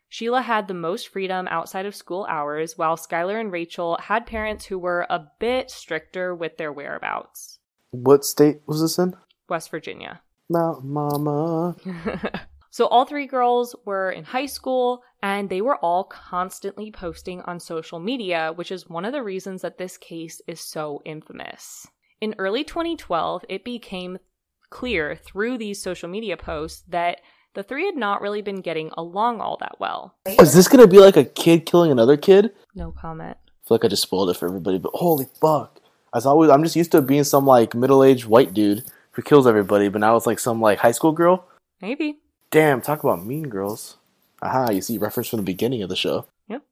Sheila 0.08 0.42
had 0.42 0.68
the 0.68 0.74
most 0.74 1.08
freedom 1.08 1.48
outside 1.50 1.86
of 1.86 1.94
school 1.94 2.26
hours, 2.28 2.78
while 2.78 2.96
Skylar 2.96 3.40
and 3.40 3.52
Rachel 3.52 3.98
had 4.00 4.26
parents 4.26 4.66
who 4.66 4.78
were 4.78 5.06
a 5.10 5.26
bit 5.38 5.70
stricter 5.70 6.34
with 6.34 6.56
their 6.56 6.72
whereabouts. 6.72 7.58
What 7.90 8.24
state 8.24 8.60
was 8.66 8.80
this 8.80 8.98
in? 8.98 9.14
West 9.48 9.70
Virginia. 9.70 10.20
Mount 10.48 10.84
Mama. 10.84 11.76
So 12.76 12.88
all 12.88 13.06
three 13.06 13.26
girls 13.26 13.74
were 13.86 14.10
in 14.10 14.24
high 14.24 14.44
school 14.44 15.02
and 15.22 15.48
they 15.48 15.62
were 15.62 15.78
all 15.78 16.04
constantly 16.04 16.90
posting 16.90 17.40
on 17.40 17.58
social 17.58 17.98
media, 17.98 18.52
which 18.54 18.70
is 18.70 18.86
one 18.86 19.06
of 19.06 19.14
the 19.14 19.22
reasons 19.22 19.62
that 19.62 19.78
this 19.78 19.96
case 19.96 20.42
is 20.46 20.60
so 20.60 21.00
infamous. 21.06 21.86
In 22.20 22.34
early 22.38 22.64
2012, 22.64 23.46
it 23.48 23.64
became 23.64 24.18
clear 24.68 25.16
through 25.16 25.56
these 25.56 25.80
social 25.80 26.10
media 26.10 26.36
posts 26.36 26.82
that 26.88 27.22
the 27.56 27.62
three 27.62 27.86
had 27.86 27.96
not 27.96 28.20
really 28.20 28.42
been 28.42 28.60
getting 28.60 28.90
along 28.98 29.40
all 29.40 29.56
that 29.56 29.80
well. 29.80 30.14
Is 30.26 30.52
this 30.52 30.68
gonna 30.68 30.86
be 30.86 31.00
like 31.00 31.16
a 31.16 31.24
kid 31.24 31.66
killing 31.66 31.90
another 31.90 32.16
kid? 32.16 32.52
No 32.74 32.92
comment. 32.92 33.38
I 33.40 33.50
feel 33.66 33.76
like 33.76 33.84
I 33.84 33.88
just 33.88 34.02
spoiled 34.02 34.30
it 34.30 34.36
for 34.36 34.46
everybody, 34.46 34.78
but 34.78 34.92
holy 34.94 35.26
fuck. 35.40 35.80
As 36.14 36.26
always, 36.26 36.50
I'm 36.50 36.62
just 36.62 36.76
used 36.76 36.92
to 36.92 37.02
being 37.02 37.24
some 37.24 37.46
like 37.46 37.74
middle 37.74 38.04
aged 38.04 38.26
white 38.26 38.54
dude 38.54 38.84
who 39.12 39.22
kills 39.22 39.46
everybody, 39.46 39.88
but 39.88 40.00
now 40.00 40.16
it's 40.16 40.26
like 40.26 40.38
some 40.38 40.60
like 40.60 40.78
high 40.78 40.92
school 40.92 41.12
girl. 41.12 41.48
Maybe. 41.80 42.18
Damn, 42.50 42.82
talk 42.82 43.02
about 43.02 43.24
mean 43.24 43.48
girls. 43.48 43.96
Aha, 44.42 44.70
you 44.70 44.82
see 44.82 44.98
reference 44.98 45.28
from 45.28 45.38
the 45.38 45.42
beginning 45.42 45.82
of 45.82 45.88
the 45.88 45.96
show. 45.96 46.26
Yep. 46.48 46.62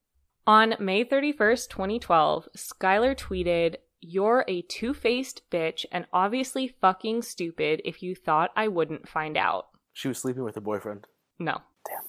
On 0.47 0.75
May 0.79 1.05
31st, 1.05 1.71
2012, 1.71 2.49
Skylar 2.57 3.17
tweeted, 3.17 3.77
You're 4.01 4.45
a 4.47 4.63
two 4.63 4.93
faced 4.93 5.43
bitch 5.51 5.87
and 5.91 6.07
obviously 6.13 6.69
fucking 6.69 7.23
stupid 7.23 7.81
if 7.87 8.03
you 8.03 8.15
thought 8.15 8.51
I 8.55 8.69
wouldn't 8.69 9.09
find 9.09 9.39
out. 9.39 9.69
She 9.95 10.09
was 10.09 10.19
sleeping 10.19 10.45
with 10.45 10.57
her 10.57 10.61
boyfriend. 10.61 11.07
No. 11.39 11.63
Damn. 11.89 12.03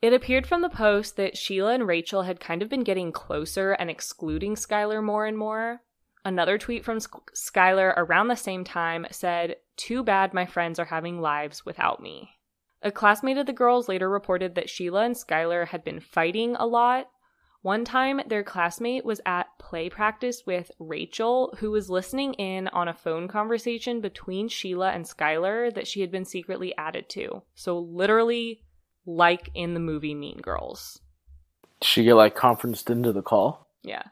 It 0.00 0.12
appeared 0.12 0.46
from 0.46 0.62
the 0.62 0.68
post 0.68 1.16
that 1.16 1.36
Sheila 1.36 1.74
and 1.74 1.86
Rachel 1.86 2.22
had 2.22 2.40
kind 2.40 2.62
of 2.62 2.68
been 2.68 2.82
getting 2.82 3.12
closer 3.12 3.72
and 3.72 3.90
excluding 3.90 4.54
Skylar 4.54 5.02
more 5.02 5.26
and 5.26 5.36
more. 5.36 5.82
Another 6.24 6.58
tweet 6.58 6.84
from 6.84 7.00
Sk- 7.00 7.32
Skylar 7.34 7.94
around 7.96 8.28
the 8.28 8.36
same 8.36 8.64
time 8.64 9.06
said, 9.10 9.56
Too 9.76 10.02
bad 10.02 10.34
my 10.34 10.46
friends 10.46 10.78
are 10.78 10.86
having 10.86 11.20
lives 11.20 11.64
without 11.64 12.02
me. 12.02 12.30
A 12.82 12.90
classmate 12.90 13.38
of 13.38 13.46
the 13.46 13.52
girls 13.52 13.88
later 13.88 14.08
reported 14.08 14.54
that 14.54 14.70
Sheila 14.70 15.04
and 15.04 15.14
Skylar 15.14 15.68
had 15.68 15.84
been 15.84 16.00
fighting 16.00 16.56
a 16.56 16.66
lot. 16.66 17.10
One 17.62 17.84
time, 17.84 18.20
their 18.26 18.44
classmate 18.44 19.04
was 19.04 19.20
at 19.26 19.57
play 19.68 19.90
practice 19.90 20.44
with 20.46 20.70
Rachel, 20.78 21.54
who 21.58 21.70
was 21.70 21.90
listening 21.90 22.34
in 22.34 22.68
on 22.68 22.88
a 22.88 22.94
phone 22.94 23.28
conversation 23.28 24.00
between 24.00 24.48
Sheila 24.48 24.92
and 24.92 25.04
Skylar 25.04 25.74
that 25.74 25.86
she 25.86 26.00
had 26.00 26.10
been 26.10 26.24
secretly 26.24 26.74
added 26.78 27.08
to. 27.10 27.42
So, 27.54 27.78
literally, 27.78 28.62
like 29.04 29.50
in 29.54 29.74
the 29.74 29.80
movie 29.80 30.14
Mean 30.14 30.38
Girls. 30.38 31.00
She 31.82 32.04
get 32.04 32.14
like 32.14 32.34
conferenced 32.34 32.88
into 32.88 33.12
the 33.12 33.22
call? 33.22 33.68
Yeah. 33.82 34.04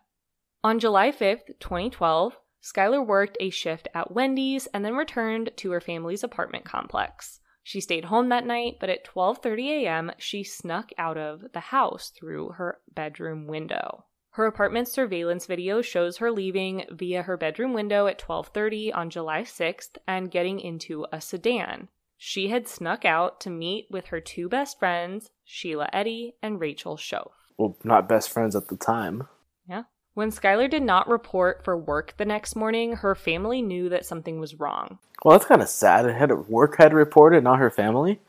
On 0.62 0.78
July 0.78 1.10
5th, 1.10 1.58
2012, 1.60 2.36
Skylar 2.62 3.06
worked 3.06 3.36
a 3.40 3.50
shift 3.50 3.88
at 3.94 4.12
Wendy's 4.12 4.66
and 4.68 4.84
then 4.84 4.94
returned 4.94 5.50
to 5.56 5.70
her 5.70 5.80
family's 5.80 6.24
apartment 6.24 6.64
complex. 6.64 7.40
She 7.62 7.80
stayed 7.80 8.06
home 8.06 8.28
that 8.28 8.46
night, 8.46 8.76
but 8.78 8.90
at 8.90 9.04
12:30 9.04 9.84
a.m., 9.84 10.12
she 10.18 10.44
snuck 10.44 10.90
out 10.98 11.16
of 11.16 11.52
the 11.52 11.60
house 11.60 12.10
through 12.10 12.50
her 12.50 12.78
bedroom 12.94 13.46
window. 13.46 14.04
Her 14.36 14.44
apartment 14.44 14.86
surveillance 14.86 15.46
video 15.46 15.80
shows 15.80 16.18
her 16.18 16.30
leaving 16.30 16.84
via 16.90 17.22
her 17.22 17.38
bedroom 17.38 17.72
window 17.72 18.06
at 18.06 18.18
12:30 18.18 18.92
on 18.92 19.08
July 19.08 19.44
6th 19.44 19.96
and 20.06 20.30
getting 20.30 20.60
into 20.60 21.06
a 21.10 21.22
sedan. 21.22 21.88
She 22.18 22.48
had 22.48 22.68
snuck 22.68 23.06
out 23.06 23.40
to 23.40 23.48
meet 23.48 23.86
with 23.90 24.08
her 24.08 24.20
two 24.20 24.50
best 24.50 24.78
friends, 24.78 25.30
Sheila 25.42 25.88
Eddy 25.90 26.34
and 26.42 26.60
Rachel 26.60 26.98
Shoaf. 26.98 27.30
Well, 27.56 27.78
not 27.82 28.10
best 28.10 28.28
friends 28.28 28.54
at 28.54 28.68
the 28.68 28.76
time. 28.76 29.26
Yeah. 29.66 29.84
When 30.12 30.30
Skylar 30.30 30.68
did 30.68 30.82
not 30.82 31.08
report 31.08 31.64
for 31.64 31.74
work 31.74 32.12
the 32.18 32.26
next 32.26 32.54
morning, 32.54 32.96
her 32.96 33.14
family 33.14 33.62
knew 33.62 33.88
that 33.88 34.04
something 34.04 34.38
was 34.38 34.60
wrong. 34.60 34.98
Well, 35.24 35.38
that's 35.38 35.48
kind 35.48 35.62
of 35.62 35.68
sad. 35.68 36.04
It 36.04 36.14
had 36.14 36.30
work 36.46 36.76
had 36.76 36.92
reported, 36.92 37.42
not 37.42 37.58
her 37.58 37.70
family. 37.70 38.20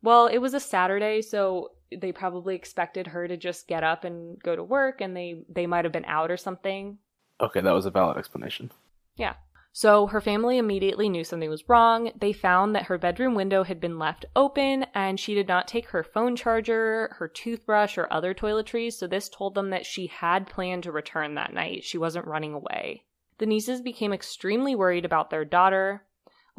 Well, 0.00 0.28
it 0.28 0.38
was 0.38 0.54
a 0.54 0.60
Saturday, 0.60 1.22
so 1.22 1.72
they 1.96 2.12
probably 2.12 2.54
expected 2.54 3.08
her 3.08 3.26
to 3.26 3.36
just 3.36 3.68
get 3.68 3.84
up 3.84 4.04
and 4.04 4.40
go 4.42 4.54
to 4.56 4.62
work 4.62 5.00
and 5.00 5.16
they 5.16 5.42
they 5.48 5.66
might 5.66 5.84
have 5.84 5.92
been 5.92 6.04
out 6.04 6.30
or 6.30 6.36
something. 6.36 6.98
Okay, 7.40 7.60
that 7.60 7.72
was 7.72 7.86
a 7.86 7.90
valid 7.90 8.16
explanation. 8.16 8.70
Yeah. 9.16 9.34
So 9.72 10.08
her 10.08 10.20
family 10.20 10.58
immediately 10.58 11.08
knew 11.08 11.22
something 11.22 11.48
was 11.48 11.68
wrong. 11.68 12.10
They 12.18 12.32
found 12.32 12.74
that 12.74 12.86
her 12.86 12.98
bedroom 12.98 13.34
window 13.34 13.62
had 13.62 13.80
been 13.80 14.00
left 14.00 14.26
open 14.34 14.84
and 14.94 15.18
she 15.18 15.34
did 15.34 15.46
not 15.46 15.68
take 15.68 15.90
her 15.90 16.02
phone 16.02 16.34
charger, 16.34 17.14
her 17.18 17.28
toothbrush, 17.28 17.96
or 17.96 18.12
other 18.12 18.34
toiletries, 18.34 18.94
so 18.94 19.06
this 19.06 19.28
told 19.28 19.54
them 19.54 19.70
that 19.70 19.86
she 19.86 20.08
had 20.08 20.48
planned 20.48 20.82
to 20.82 20.92
return 20.92 21.36
that 21.36 21.54
night. 21.54 21.84
She 21.84 21.98
wasn't 21.98 22.26
running 22.26 22.52
away. 22.52 23.04
The 23.38 23.46
Neeses 23.46 23.82
became 23.82 24.12
extremely 24.12 24.74
worried 24.74 25.04
about 25.04 25.30
their 25.30 25.44
daughter. 25.44 26.04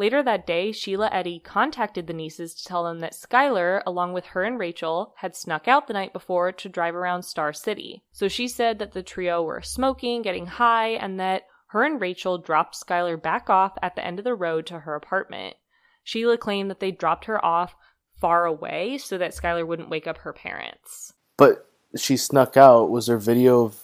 Later 0.02 0.24
that 0.24 0.48
day, 0.48 0.72
Sheila 0.72 1.12
Eddy 1.12 1.38
contacted 1.38 2.08
the 2.08 2.14
Neeses 2.14 2.56
to 2.56 2.66
tell 2.66 2.86
them 2.86 3.02
that 3.02 3.14
Skylar, 3.14 3.84
along 3.86 4.14
with 4.14 4.26
her 4.26 4.44
and 4.44 4.58
Rachel, 4.58 5.14
had 5.18 5.36
snuck 5.36 5.68
out 5.68 5.86
the 5.86 5.94
night 5.94 6.12
before 6.12 6.52
to 6.52 6.70
drive 6.70 6.96
around 6.96 7.22
Star 7.22 7.54
City. 7.54 8.02
So 8.12 8.28
she 8.28 8.48
said 8.48 8.80
that 8.80 8.94
the 8.94 9.04
trio 9.04 9.44
were 9.44 9.62
smoking, 9.62 10.24
getting 10.24 10.48
high, 10.48 10.88
and 10.94 11.20
that 11.20 11.44
her 11.68 11.84
and 11.84 12.02
Rachel 12.02 12.40
dropped 12.40 12.84
Skylar 12.84 13.22
back 13.22 13.48
off 13.48 13.74
at 13.84 13.96
the 13.96 14.04
end 14.04 14.18
of 14.18 14.26
the 14.26 14.34
road 14.34 14.66
to 14.66 14.80
her 14.80 14.96
apartment. 14.96 15.56
Sheila 16.04 16.40
claimed 16.40 16.72
that 16.72 16.80
they 16.80 16.90
dropped 16.90 17.26
her 17.26 17.46
off 17.46 17.76
far 18.20 18.46
away 18.46 18.98
so 18.98 19.20
that 19.20 19.36
Skylar 19.36 19.68
wouldn't 19.68 19.92
wake 19.92 20.08
up 20.08 20.18
her 20.18 20.34
parents. 20.34 21.14
But 21.38 21.70
she 21.96 22.18
snuck 22.18 22.58
out. 22.58 22.90
Was 22.90 23.06
there 23.06 23.20
video 23.20 23.66
of? 23.66 23.84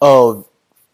Oh, 0.00 0.48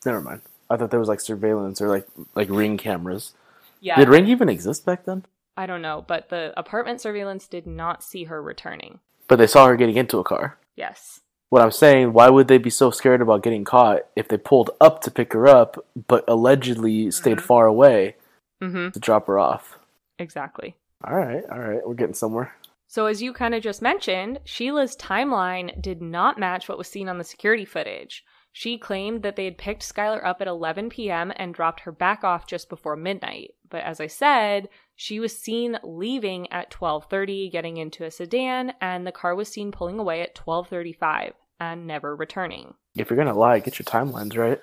never 0.06 0.22
mind. 0.22 0.40
I 0.70 0.78
thought 0.78 0.90
there 0.90 0.98
was 0.98 1.10
like 1.10 1.20
surveillance 1.20 1.82
or 1.82 1.90
like 1.90 2.08
like 2.34 2.48
ring 2.48 2.78
cameras. 2.78 3.34
Yeah. 3.80 3.96
Did 3.96 4.08
ring 4.08 4.26
even 4.28 4.48
exist 4.48 4.84
back 4.86 5.04
then? 5.04 5.24
I 5.56 5.66
don't 5.66 5.82
know, 5.82 6.04
but 6.06 6.28
the 6.28 6.52
apartment 6.56 7.00
surveillance 7.00 7.46
did 7.48 7.66
not 7.66 8.02
see 8.02 8.24
her 8.24 8.42
returning. 8.42 9.00
But 9.28 9.36
they 9.36 9.46
saw 9.46 9.66
her 9.66 9.76
getting 9.76 9.96
into 9.96 10.18
a 10.18 10.24
car. 10.24 10.58
Yes. 10.76 11.20
What 11.48 11.62
I'm 11.62 11.70
saying, 11.70 12.12
why 12.12 12.28
would 12.28 12.48
they 12.48 12.58
be 12.58 12.70
so 12.70 12.90
scared 12.90 13.20
about 13.22 13.42
getting 13.42 13.64
caught 13.64 14.02
if 14.16 14.28
they 14.28 14.36
pulled 14.36 14.70
up 14.80 15.00
to 15.02 15.10
pick 15.10 15.32
her 15.32 15.46
up, 15.46 15.84
but 16.08 16.24
allegedly 16.28 17.10
stayed 17.10 17.38
Mhm. 17.38 17.42
far 17.42 17.66
away 17.66 18.16
Mhm. 18.62 18.92
to 18.92 18.98
drop 19.00 19.26
her 19.28 19.38
off? 19.38 19.78
Exactly. 20.18 20.74
All 21.04 21.14
right, 21.16 21.44
all 21.50 21.58
right, 21.60 21.86
we're 21.86 21.94
getting 21.94 22.14
somewhere. 22.14 22.54
So, 22.88 23.06
as 23.06 23.22
you 23.22 23.32
kind 23.32 23.54
of 23.54 23.62
just 23.62 23.82
mentioned, 23.82 24.40
Sheila's 24.44 24.96
timeline 24.96 25.80
did 25.80 26.00
not 26.00 26.38
match 26.38 26.68
what 26.68 26.78
was 26.78 26.88
seen 26.88 27.08
on 27.08 27.18
the 27.18 27.24
security 27.24 27.64
footage. 27.64 28.24
She 28.58 28.78
claimed 28.78 29.22
that 29.22 29.36
they 29.36 29.44
had 29.44 29.58
picked 29.58 29.82
Skylar 29.82 30.24
up 30.24 30.40
at 30.40 30.46
11 30.46 30.88
p.m. 30.88 31.30
and 31.36 31.52
dropped 31.52 31.80
her 31.80 31.92
back 31.92 32.24
off 32.24 32.46
just 32.46 32.70
before 32.70 32.96
midnight. 32.96 33.50
But 33.68 33.82
as 33.82 34.00
I 34.00 34.06
said, 34.06 34.70
she 34.94 35.20
was 35.20 35.38
seen 35.38 35.78
leaving 35.84 36.50
at 36.50 36.70
12:30, 36.70 37.52
getting 37.52 37.76
into 37.76 38.06
a 38.06 38.10
sedan, 38.10 38.72
and 38.80 39.06
the 39.06 39.12
car 39.12 39.34
was 39.34 39.50
seen 39.50 39.72
pulling 39.72 39.98
away 39.98 40.22
at 40.22 40.34
12:35 40.34 41.34
and 41.60 41.86
never 41.86 42.16
returning. 42.16 42.72
If 42.94 43.10
you're 43.10 43.18
gonna 43.18 43.34
lie, 43.34 43.58
get 43.58 43.78
your 43.78 43.84
timelines 43.84 44.38
right. 44.38 44.58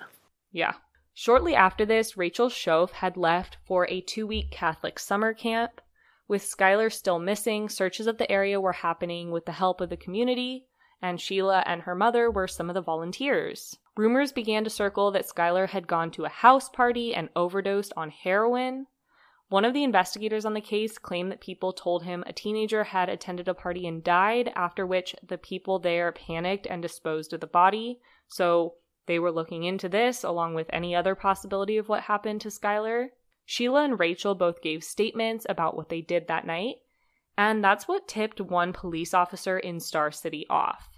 Yeah. 0.50 0.72
Shortly 1.12 1.54
after 1.54 1.86
this, 1.86 2.16
Rachel 2.16 2.48
Shoaf 2.48 2.90
had 2.90 3.16
left 3.16 3.58
for 3.64 3.88
a 3.88 4.00
two 4.00 4.26
week 4.26 4.50
Catholic 4.50 4.98
summer 4.98 5.32
camp. 5.32 5.80
With 6.26 6.42
Skylar 6.42 6.92
still 6.92 7.20
missing, 7.20 7.68
searches 7.68 8.08
of 8.08 8.18
the 8.18 8.28
area 8.28 8.60
were 8.60 8.72
happening 8.72 9.30
with 9.30 9.46
the 9.46 9.52
help 9.52 9.80
of 9.80 9.88
the 9.88 9.96
community, 9.96 10.66
and 11.00 11.20
Sheila 11.20 11.62
and 11.64 11.82
her 11.82 11.94
mother 11.94 12.28
were 12.28 12.48
some 12.48 12.68
of 12.68 12.74
the 12.74 12.80
volunteers. 12.80 13.78
Rumors 13.96 14.32
began 14.32 14.64
to 14.64 14.70
circle 14.70 15.12
that 15.12 15.28
Skylar 15.28 15.68
had 15.68 15.86
gone 15.86 16.10
to 16.12 16.24
a 16.24 16.28
house 16.28 16.68
party 16.68 17.14
and 17.14 17.28
overdosed 17.36 17.92
on 17.96 18.10
heroin. 18.10 18.86
One 19.48 19.64
of 19.64 19.72
the 19.72 19.84
investigators 19.84 20.44
on 20.44 20.54
the 20.54 20.60
case 20.60 20.98
claimed 20.98 21.30
that 21.30 21.40
people 21.40 21.72
told 21.72 22.02
him 22.02 22.24
a 22.26 22.32
teenager 22.32 22.84
had 22.84 23.08
attended 23.08 23.46
a 23.46 23.54
party 23.54 23.86
and 23.86 24.02
died, 24.02 24.52
after 24.56 24.84
which 24.84 25.14
the 25.22 25.38
people 25.38 25.78
there 25.78 26.10
panicked 26.10 26.66
and 26.66 26.82
disposed 26.82 27.32
of 27.32 27.40
the 27.40 27.46
body. 27.46 28.00
So 28.26 28.74
they 29.06 29.18
were 29.20 29.30
looking 29.30 29.62
into 29.62 29.88
this 29.88 30.24
along 30.24 30.54
with 30.54 30.66
any 30.70 30.94
other 30.94 31.14
possibility 31.14 31.76
of 31.76 31.88
what 31.88 32.04
happened 32.04 32.40
to 32.40 32.48
Skylar. 32.48 33.08
Sheila 33.44 33.84
and 33.84 34.00
Rachel 34.00 34.34
both 34.34 34.62
gave 34.62 34.82
statements 34.82 35.46
about 35.48 35.76
what 35.76 35.88
they 35.88 36.00
did 36.00 36.26
that 36.26 36.46
night, 36.46 36.76
and 37.36 37.62
that's 37.62 37.86
what 37.86 38.08
tipped 38.08 38.40
one 38.40 38.72
police 38.72 39.12
officer 39.12 39.58
in 39.58 39.78
Star 39.78 40.10
City 40.10 40.46
off. 40.48 40.88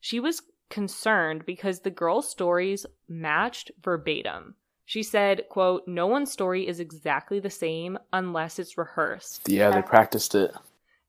She 0.00 0.20
was 0.20 0.42
concerned 0.70 1.44
because 1.46 1.80
the 1.80 1.90
girls' 1.90 2.28
stories 2.28 2.86
matched 3.08 3.70
verbatim. 3.82 4.54
She 4.84 5.02
said, 5.02 5.48
quote, 5.48 5.86
"No 5.86 6.06
one's 6.06 6.32
story 6.32 6.66
is 6.66 6.80
exactly 6.80 7.40
the 7.40 7.50
same 7.50 7.98
unless 8.12 8.58
it's 8.58 8.78
rehearsed. 8.78 9.48
Yeah, 9.48 9.70
they 9.70 9.82
practiced 9.82 10.34
it. 10.34 10.54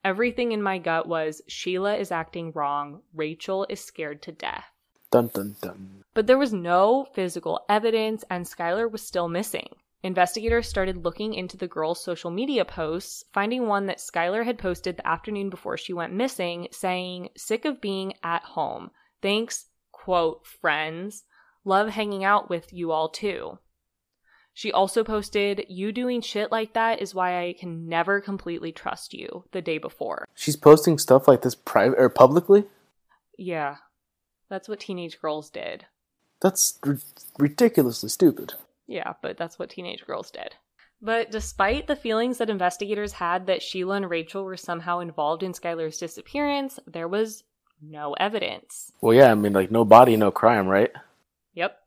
Everything 0.04 0.52
in 0.52 0.62
my 0.62 0.78
gut 0.78 1.08
was 1.08 1.42
Sheila 1.48 1.96
is 1.96 2.12
acting 2.12 2.52
wrong, 2.54 3.02
Rachel 3.14 3.66
is 3.70 3.80
scared 3.80 4.22
to 4.24 4.32
death." 4.32 4.72
Dun 5.12 5.28
dun 5.34 5.56
dun. 5.62 6.04
But 6.14 6.28
there 6.28 6.38
was 6.38 6.54
no 6.54 7.08
physical 7.14 7.66
evidence, 7.70 8.24
and 8.30 8.46
Skylar 8.46 8.92
was 8.92 9.02
still 9.02 9.30
missing. 9.30 9.76
Investigators 10.02 10.68
started 10.68 11.04
looking 11.04 11.34
into 11.34 11.58
the 11.58 11.68
girl's 11.68 12.02
social 12.02 12.32
media 12.32 12.64
posts, 12.64 13.26
finding 13.34 13.68
one 13.68 13.86
that 13.88 13.98
Skylar 13.98 14.46
had 14.46 14.58
posted 14.58 14.98
the 14.98 15.08
afternoon 15.08 15.50
before 15.50 15.78
she 15.78 15.94
went 15.94 16.14
missing, 16.14 16.68
saying, 16.72 17.30
Sick 17.36 17.66
of 17.66 17.82
being 17.82 18.14
at 18.24 18.44
home. 18.44 18.92
Thanks, 19.22 19.66
quote, 19.92 20.46
friends. 20.46 21.24
Love 21.66 21.90
hanging 21.90 22.24
out 22.24 22.50
with 22.50 22.72
you 22.74 22.92
all 22.92 23.10
too. 23.10 23.60
She 24.54 24.72
also 24.72 25.04
posted, 25.04 25.66
You 25.70 25.92
doing 25.92 26.22
shit 26.22 26.52
like 26.52 26.74
that 26.74 27.02
is 27.02 27.16
why 27.16 27.44
I 27.44 27.54
can 27.54 27.88
never 27.88 28.20
completely 28.20 28.72
trust 28.72 29.14
you 29.14 29.46
the 29.52 29.62
day 29.62 29.78
before. 29.78 30.26
She's 30.36 30.58
posting 30.58 30.98
stuff 30.98 31.28
like 31.28 31.44
this 31.44 31.56
private 31.56 31.98
or 31.98 32.10
publicly? 32.10 32.66
Yeah. 33.38 33.78
That's 34.50 34.68
what 34.68 34.82
teenage 34.82 35.22
girls 35.22 35.50
did. 35.50 35.86
That's 36.42 36.80
r- 36.86 36.98
ridiculously 37.38 38.10
stupid. 38.10 38.54
Yeah, 38.88 39.14
but 39.22 39.38
that's 39.38 39.60
what 39.60 39.70
teenage 39.70 40.06
girls 40.06 40.32
did. 40.32 40.56
But 41.02 41.32
despite 41.32 41.88
the 41.88 41.96
feelings 41.96 42.40
that 42.40 42.50
investigators 42.50 43.14
had 43.14 43.46
that 43.46 43.62
Sheila 43.62 43.96
and 43.96 44.10
Rachel 44.10 44.44
were 44.44 44.58
somehow 44.58 45.00
involved 45.00 45.44
in 45.44 45.54
Skylar's 45.54 45.98
disappearance, 45.98 46.80
there 46.86 47.08
was 47.08 47.44
no 47.82 48.14
evidence. 48.14 48.92
Well, 49.02 49.14
yeah, 49.14 49.32
I 49.32 49.36
mean, 49.36 49.54
like, 49.54 49.72
no 49.72 49.86
body, 49.86 50.18
no 50.18 50.32
crime, 50.32 50.68
right? 50.68 50.92
Yep. 51.54 51.78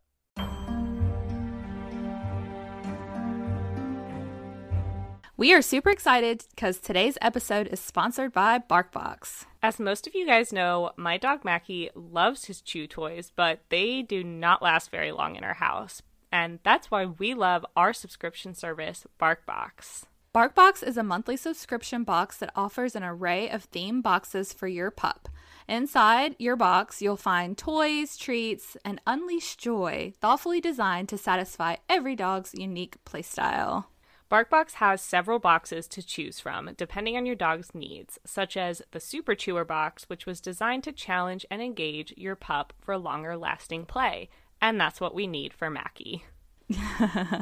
We 5.36 5.52
are 5.54 5.62
super 5.62 5.90
excited 5.90 6.44
because 6.54 6.78
today's 6.78 7.18
episode 7.20 7.66
is 7.66 7.80
sponsored 7.80 8.32
by 8.32 8.60
BarkBox. 8.60 9.46
As 9.62 9.80
most 9.80 10.06
of 10.06 10.14
you 10.14 10.24
guys 10.24 10.52
know, 10.52 10.92
my 10.96 11.16
dog 11.16 11.44
Mackie 11.44 11.90
loves 11.96 12.44
his 12.44 12.60
chew 12.60 12.86
toys, 12.86 13.32
but 13.34 13.60
they 13.68 14.02
do 14.02 14.22
not 14.22 14.62
last 14.62 14.90
very 14.90 15.10
long 15.10 15.34
in 15.34 15.42
our 15.42 15.54
house. 15.54 16.02
And 16.30 16.60
that's 16.62 16.90
why 16.90 17.06
we 17.06 17.34
love 17.34 17.66
our 17.74 17.92
subscription 17.92 18.54
service, 18.54 19.04
BarkBox. 19.20 20.04
BarkBox 20.34 20.82
is 20.82 20.96
a 20.96 21.02
monthly 21.02 21.36
subscription 21.36 22.04
box 22.04 22.38
that 22.38 22.52
offers 22.56 22.96
an 22.96 23.04
array 23.04 23.50
of 23.50 23.64
theme 23.64 24.00
boxes 24.00 24.50
for 24.50 24.66
your 24.66 24.90
pup. 24.90 25.28
Inside 25.68 26.36
your 26.38 26.56
box, 26.56 27.02
you'll 27.02 27.18
find 27.18 27.58
toys, 27.58 28.16
treats, 28.16 28.74
and 28.82 28.98
unleashed 29.06 29.60
joy, 29.60 30.14
thoughtfully 30.22 30.58
designed 30.58 31.10
to 31.10 31.18
satisfy 31.18 31.76
every 31.86 32.16
dog's 32.16 32.54
unique 32.54 32.96
playstyle. 33.04 33.84
BarkBox 34.30 34.72
has 34.74 35.02
several 35.02 35.38
boxes 35.38 35.86
to 35.88 36.02
choose 36.02 36.40
from, 36.40 36.70
depending 36.78 37.14
on 37.18 37.26
your 37.26 37.36
dog's 37.36 37.74
needs, 37.74 38.18
such 38.24 38.56
as 38.56 38.80
the 38.92 39.00
Super 39.00 39.34
Chewer 39.34 39.66
box, 39.66 40.04
which 40.08 40.24
was 40.24 40.40
designed 40.40 40.84
to 40.84 40.92
challenge 40.92 41.44
and 41.50 41.60
engage 41.60 42.14
your 42.16 42.36
pup 42.36 42.72
for 42.80 42.96
longer 42.96 43.36
lasting 43.36 43.84
play. 43.84 44.30
And 44.62 44.80
that's 44.80 44.98
what 44.98 45.14
we 45.14 45.26
need 45.26 45.52
for 45.52 45.68
Mackie. 45.68 46.24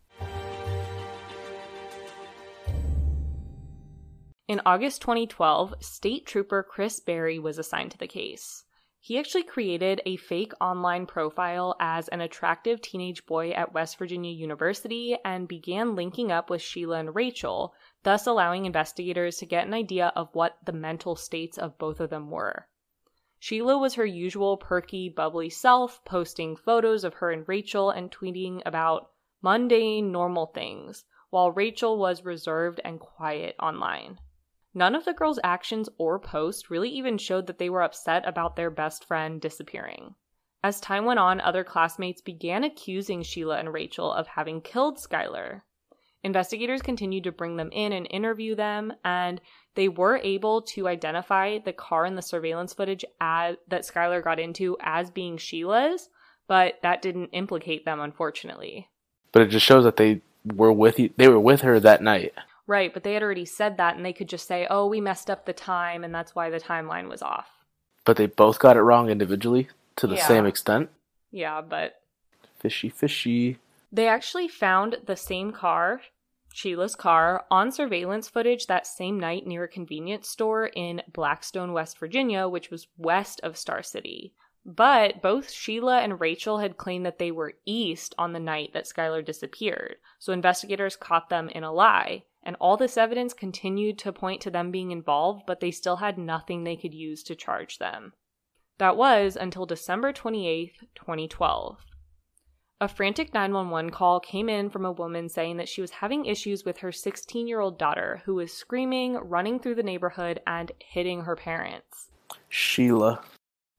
In 4.47 4.61
August 4.65 5.01
2012, 5.01 5.75
State 5.81 6.25
Trooper 6.25 6.63
Chris 6.63 7.01
Berry 7.01 7.37
was 7.37 7.57
assigned 7.57 7.91
to 7.91 7.97
the 7.97 8.07
case. 8.07 8.63
He 8.97 9.19
actually 9.19 9.43
created 9.43 10.01
a 10.05 10.15
fake 10.15 10.53
online 10.61 11.05
profile 11.05 11.75
as 11.81 12.07
an 12.07 12.21
attractive 12.21 12.81
teenage 12.81 13.25
boy 13.25 13.51
at 13.51 13.73
West 13.73 13.97
Virginia 13.97 14.31
University 14.31 15.17
and 15.25 15.49
began 15.49 15.95
linking 15.95 16.31
up 16.31 16.49
with 16.49 16.61
Sheila 16.61 16.99
and 16.99 17.13
Rachel, 17.13 17.73
thus 18.03 18.25
allowing 18.25 18.65
investigators 18.65 19.35
to 19.39 19.45
get 19.45 19.67
an 19.67 19.73
idea 19.73 20.13
of 20.15 20.33
what 20.33 20.57
the 20.63 20.71
mental 20.71 21.17
states 21.17 21.57
of 21.57 21.77
both 21.77 21.99
of 21.99 22.09
them 22.09 22.31
were. 22.31 22.69
Sheila 23.39 23.77
was 23.77 23.95
her 23.95 24.05
usual 24.05 24.55
perky, 24.55 25.09
bubbly 25.09 25.49
self, 25.49 26.05
posting 26.05 26.55
photos 26.55 27.03
of 27.03 27.15
her 27.15 27.31
and 27.31 27.45
Rachel 27.49 27.89
and 27.89 28.09
tweeting 28.09 28.61
about 28.65 29.11
mundane, 29.41 30.09
normal 30.09 30.45
things, 30.45 31.03
while 31.31 31.51
Rachel 31.51 31.97
was 31.97 32.23
reserved 32.23 32.79
and 32.85 33.01
quiet 33.01 33.57
online. 33.59 34.21
None 34.77 34.93
of 34.93 35.05
the 35.05 35.13
girls' 35.13 35.39
actions 35.43 35.89
or 35.97 36.19
posts 36.19 36.69
really 36.69 36.91
even 36.91 37.17
showed 37.17 37.47
that 37.47 37.57
they 37.57 37.67
were 37.67 37.81
upset 37.81 38.21
about 38.27 38.55
their 38.55 38.69
best 38.69 39.05
friend 39.05 39.41
disappearing. 39.41 40.13
As 40.63 40.79
time 40.79 41.03
went 41.05 41.19
on, 41.19 41.41
other 41.41 41.63
classmates 41.63 42.21
began 42.21 42.63
accusing 42.63 43.23
Sheila 43.23 43.57
and 43.57 43.73
Rachel 43.73 44.13
of 44.13 44.27
having 44.27 44.61
killed 44.61 44.99
Skylar. 44.99 45.61
Investigators 46.23 46.83
continued 46.83 47.23
to 47.23 47.31
bring 47.31 47.57
them 47.57 47.71
in 47.71 47.91
and 47.91 48.05
interview 48.11 48.53
them, 48.53 48.93
and 49.03 49.41
they 49.73 49.87
were 49.87 50.17
able 50.17 50.61
to 50.61 50.87
identify 50.87 51.57
the 51.57 51.73
car 51.73 52.05
in 52.05 52.13
the 52.13 52.21
surveillance 52.21 52.75
footage 52.75 53.03
as, 53.19 53.55
that 53.67 53.81
Skylar 53.81 54.23
got 54.23 54.39
into 54.39 54.77
as 54.79 55.09
being 55.09 55.37
Sheila's, 55.37 56.09
but 56.47 56.75
that 56.83 57.01
didn't 57.01 57.29
implicate 57.29 57.83
them, 57.83 57.99
unfortunately. 57.99 58.89
But 59.31 59.41
it 59.41 59.47
just 59.47 59.65
shows 59.65 59.85
that 59.85 59.97
they 59.97 60.21
were 60.45 60.71
with 60.71 60.99
you, 60.99 61.09
they 61.17 61.29
were 61.29 61.39
with 61.39 61.61
her 61.61 61.79
that 61.79 62.03
night. 62.03 62.35
Right, 62.67 62.93
but 62.93 63.03
they 63.03 63.13
had 63.13 63.23
already 63.23 63.45
said 63.45 63.77
that, 63.77 63.95
and 63.95 64.05
they 64.05 64.13
could 64.13 64.27
just 64.29 64.45
say, 64.47 64.67
"Oh, 64.69 64.85
we 64.87 64.99
messed 65.01 65.29
up 65.29 65.45
the 65.45 65.53
time, 65.53 66.03
and 66.03 66.13
that's 66.13 66.35
why 66.35 66.49
the 66.49 66.59
timeline 66.59 67.07
was 67.07 67.21
off." 67.21 67.49
But 68.03 68.17
they 68.17 68.25
both 68.27 68.59
got 68.59 68.77
it 68.77 68.81
wrong 68.81 69.09
individually 69.09 69.69
to 69.95 70.07
the 70.07 70.15
Yeah. 70.15 70.27
same 70.27 70.45
extent. 70.45 70.89
Yeah, 71.31 71.61
but 71.61 72.01
Fishy, 72.59 72.89
fishy. 72.89 73.59
They 73.91 74.07
actually 74.07 74.47
found 74.47 74.97
the 75.05 75.15
same 75.15 75.51
car, 75.51 76.01
Sheila's 76.51 76.95
car, 76.95 77.45
on 77.51 77.71
surveillance 77.71 78.27
footage 78.27 78.65
that 78.65 78.87
same 78.87 79.19
night 79.19 79.45
near 79.45 79.63
a 79.65 79.67
convenience 79.67 80.27
store 80.27 80.65
in 80.65 81.03
Blacksville, 81.11 81.71
West 81.71 81.99
Virginia, 81.99 82.47
which 82.47 82.71
was 82.71 82.87
west 82.97 83.39
of 83.43 83.57
Star 83.57 83.83
City. 83.83 84.33
But 84.65 85.21
both 85.21 85.51
Sheila 85.51 85.99
and 85.99 86.19
Rachel 86.19 86.57
had 86.57 86.77
claimed 86.77 87.05
that 87.05 87.19
they 87.19 87.31
were 87.31 87.53
east 87.65 88.13
on 88.17 88.33
the 88.33 88.39
night 88.39 88.73
that 88.73 88.85
Skylar 88.85 89.23
disappeared, 89.23 89.97
so 90.19 90.33
investigators 90.33 90.95
caught 90.97 91.29
them 91.29 91.47
in 91.49 91.63
a 91.63 91.71
lie. 91.71 92.23
And 92.47 92.55
all 92.61 92.77
this 92.77 92.95
evidence 92.95 93.33
continued 93.33 93.99
to 93.99 94.13
point 94.13 94.39
to 94.41 94.49
them 94.49 94.71
being 94.71 94.91
involved, 94.91 95.43
but 95.45 95.59
they 95.59 95.69
still 95.69 95.97
had 95.97 96.17
nothing 96.17 96.63
they 96.63 96.77
could 96.77 96.93
use 96.93 97.21
to 97.23 97.35
charge 97.35 97.77
them. 97.77 98.13
That 98.77 98.95
was 98.95 99.35
until 99.35 99.65
December 99.65 100.13
28th, 100.13 100.79
2012. 100.95 101.77
A 102.79 102.87
frantic 102.87 103.33
911 103.33 103.91
call 103.91 104.21
came 104.21 104.47
in 104.47 104.69
from 104.69 104.85
a 104.85 104.91
woman 104.93 105.27
saying 105.27 105.57
that 105.57 105.67
she 105.67 105.81
was 105.81 105.91
having 105.91 106.25
issues 106.25 106.63
with 106.63 106.77
her 106.77 106.91
16 106.91 107.47
year 107.47 107.59
old 107.59 107.77
daughter 107.77 108.21
who 108.23 108.35
was 108.35 108.53
screaming, 108.53 109.15
running 109.15 109.59
through 109.59 109.75
the 109.75 109.83
neighborhood, 109.83 110.39
and 110.47 110.71
hitting 110.79 111.23
her 111.23 111.35
parents. 111.35 112.11
Sheila. 112.47 113.25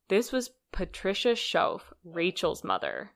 This 0.08 0.30
was 0.30 0.50
Patricia 0.72 1.32
Shoaf, 1.32 1.80
Rachel's 2.04 2.62
mother. 2.62 3.12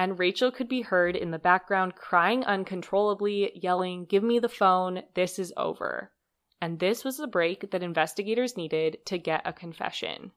And 0.00 0.18
Rachel 0.18 0.50
could 0.50 0.66
be 0.66 0.80
heard 0.80 1.14
in 1.14 1.30
the 1.30 1.38
background 1.38 1.94
crying 1.94 2.42
uncontrollably, 2.46 3.52
yelling, 3.54 4.06
Give 4.06 4.22
me 4.22 4.38
the 4.38 4.48
phone, 4.48 5.02
this 5.12 5.38
is 5.38 5.52
over. 5.58 6.10
And 6.58 6.78
this 6.78 7.04
was 7.04 7.18
the 7.18 7.26
break 7.26 7.70
that 7.70 7.82
investigators 7.82 8.56
needed 8.56 8.96
to 9.04 9.18
get 9.18 9.42
a 9.44 9.52
confession. 9.52 10.32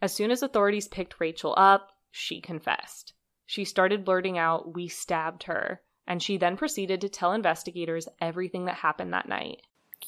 As 0.00 0.14
soon 0.14 0.30
as 0.30 0.44
authorities 0.44 0.86
picked 0.86 1.18
Rachel 1.18 1.52
up, 1.56 1.90
she 2.12 2.40
confessed. 2.40 3.12
She 3.44 3.64
started 3.64 4.04
blurting 4.04 4.38
out, 4.38 4.72
We 4.72 4.86
stabbed 4.86 5.42
her. 5.42 5.80
And 6.06 6.22
she 6.22 6.36
then 6.36 6.56
proceeded 6.56 7.00
to 7.00 7.08
tell 7.08 7.32
investigators 7.32 8.06
everything 8.20 8.66
that 8.66 8.76
happened 8.76 9.12
that 9.14 9.28
night. 9.28 9.62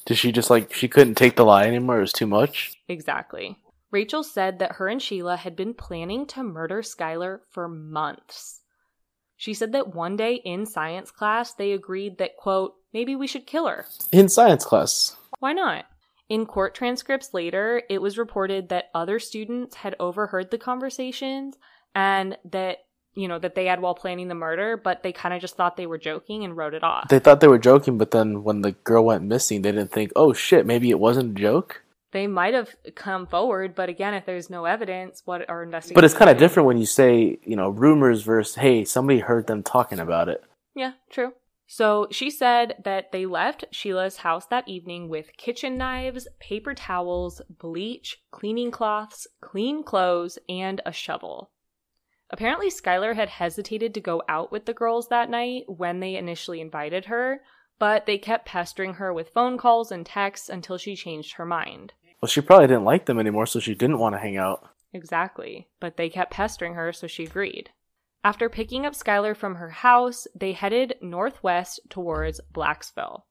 Did 0.05 0.19
she 0.19 0.31
just 0.31 0.49
like 0.49 0.71
she 0.71 0.87
couldn't 0.87 1.15
take 1.15 1.35
the 1.35 1.43
lie 1.43 1.65
anymore? 1.65 1.97
It 1.97 2.03
was 2.03 2.13
too 2.13 2.27
much. 2.27 2.79
Exactly. 2.87 3.57
Rachel 3.91 4.23
said 4.23 4.59
that 4.59 4.75
her 4.75 4.87
and 4.87 5.01
Sheila 5.01 5.35
had 5.35 5.57
been 5.57 5.73
planning 5.73 6.25
to 6.27 6.43
murder 6.43 6.81
Skylar 6.81 7.41
for 7.49 7.67
months. 7.67 8.61
She 9.41 9.55
said 9.55 9.71
that 9.71 9.95
one 9.95 10.17
day 10.17 10.35
in 10.35 10.67
science 10.67 11.09
class, 11.09 11.55
they 11.55 11.71
agreed 11.71 12.19
that, 12.19 12.37
quote, 12.37 12.75
maybe 12.93 13.15
we 13.15 13.25
should 13.25 13.47
kill 13.47 13.65
her. 13.65 13.87
In 14.11 14.29
science 14.29 14.63
class. 14.63 15.15
Why 15.39 15.51
not? 15.51 15.85
In 16.29 16.45
court 16.45 16.75
transcripts 16.75 17.33
later, 17.33 17.81
it 17.89 18.03
was 18.03 18.19
reported 18.19 18.69
that 18.69 18.91
other 18.93 19.17
students 19.17 19.77
had 19.77 19.95
overheard 19.99 20.51
the 20.51 20.59
conversations 20.59 21.57
and 21.95 22.37
that, 22.51 22.85
you 23.15 23.27
know, 23.27 23.39
that 23.39 23.55
they 23.55 23.65
had 23.65 23.81
while 23.81 23.95
planning 23.95 24.27
the 24.27 24.35
murder, 24.35 24.77
but 24.77 25.01
they 25.01 25.11
kind 25.11 25.33
of 25.33 25.41
just 25.41 25.57
thought 25.57 25.75
they 25.75 25.87
were 25.87 25.97
joking 25.97 26.43
and 26.43 26.55
wrote 26.55 26.75
it 26.75 26.83
off. 26.83 27.07
They 27.09 27.17
thought 27.17 27.39
they 27.39 27.47
were 27.47 27.57
joking, 27.57 27.97
but 27.97 28.11
then 28.11 28.43
when 28.43 28.61
the 28.61 28.73
girl 28.73 29.05
went 29.05 29.23
missing, 29.23 29.63
they 29.63 29.71
didn't 29.71 29.91
think, 29.91 30.11
"Oh 30.15 30.33
shit, 30.33 30.67
maybe 30.67 30.91
it 30.91 30.99
wasn't 30.99 31.31
a 31.31 31.41
joke." 31.41 31.81
They 32.11 32.27
might 32.27 32.53
have 32.53 32.75
come 32.95 33.25
forward, 33.25 33.73
but 33.73 33.87
again, 33.87 34.13
if 34.13 34.25
there's 34.25 34.49
no 34.49 34.65
evidence, 34.65 35.21
what 35.23 35.49
are 35.49 35.63
investigators? 35.63 35.95
But 35.95 36.03
it's 36.03 36.13
kind 36.13 36.29
of 36.29 36.37
different 36.37 36.67
when 36.67 36.77
you 36.77 36.85
say, 36.85 37.39
you 37.43 37.55
know, 37.55 37.69
rumors 37.69 38.23
versus, 38.23 38.55
"Hey, 38.55 38.83
somebody 38.83 39.19
heard 39.19 39.47
them 39.47 39.63
talking 39.63 39.99
about 39.99 40.27
it." 40.27 40.43
Yeah, 40.75 40.93
true. 41.09 41.33
So 41.67 42.07
she 42.11 42.29
said 42.29 42.81
that 42.83 43.13
they 43.13 43.25
left 43.25 43.63
Sheila's 43.71 44.17
house 44.17 44.45
that 44.47 44.67
evening 44.67 45.07
with 45.07 45.37
kitchen 45.37 45.77
knives, 45.77 46.27
paper 46.37 46.73
towels, 46.73 47.41
bleach, 47.49 48.21
cleaning 48.29 48.71
cloths, 48.71 49.25
clean 49.39 49.81
clothes, 49.81 50.37
and 50.49 50.81
a 50.85 50.91
shovel. 50.91 51.51
Apparently, 52.29 52.69
Skylar 52.69 53.15
had 53.15 53.29
hesitated 53.29 53.93
to 53.93 54.01
go 54.01 54.21
out 54.27 54.51
with 54.51 54.65
the 54.65 54.73
girls 54.73 55.07
that 55.07 55.29
night 55.29 55.63
when 55.67 56.01
they 56.01 56.15
initially 56.15 56.59
invited 56.59 57.05
her, 57.05 57.41
but 57.79 58.05
they 58.05 58.17
kept 58.17 58.45
pestering 58.45 58.95
her 58.95 59.13
with 59.13 59.29
phone 59.29 59.57
calls 59.57 59.91
and 59.93 60.05
texts 60.05 60.49
until 60.49 60.77
she 60.77 60.95
changed 60.95 61.35
her 61.35 61.45
mind. 61.45 61.93
Well, 62.21 62.29
she 62.29 62.41
probably 62.41 62.67
didn't 62.67 62.83
like 62.85 63.05
them 63.05 63.19
anymore, 63.19 63.47
so 63.47 63.59
she 63.59 63.73
didn't 63.73 63.99
want 63.99 64.15
to 64.15 64.19
hang 64.19 64.37
out. 64.37 64.69
Exactly. 64.93 65.67
But 65.79 65.97
they 65.97 66.09
kept 66.09 66.33
pestering 66.33 66.75
her, 66.75 66.93
so 66.93 67.07
she 67.07 67.23
agreed. 67.23 67.71
After 68.23 68.49
picking 68.49 68.85
up 68.85 68.93
Skylar 68.93 69.35
from 69.35 69.55
her 69.55 69.71
house, 69.71 70.27
they 70.35 70.53
headed 70.53 70.95
northwest 71.01 71.79
towards 71.89 72.39
Blacksville. 72.53 73.23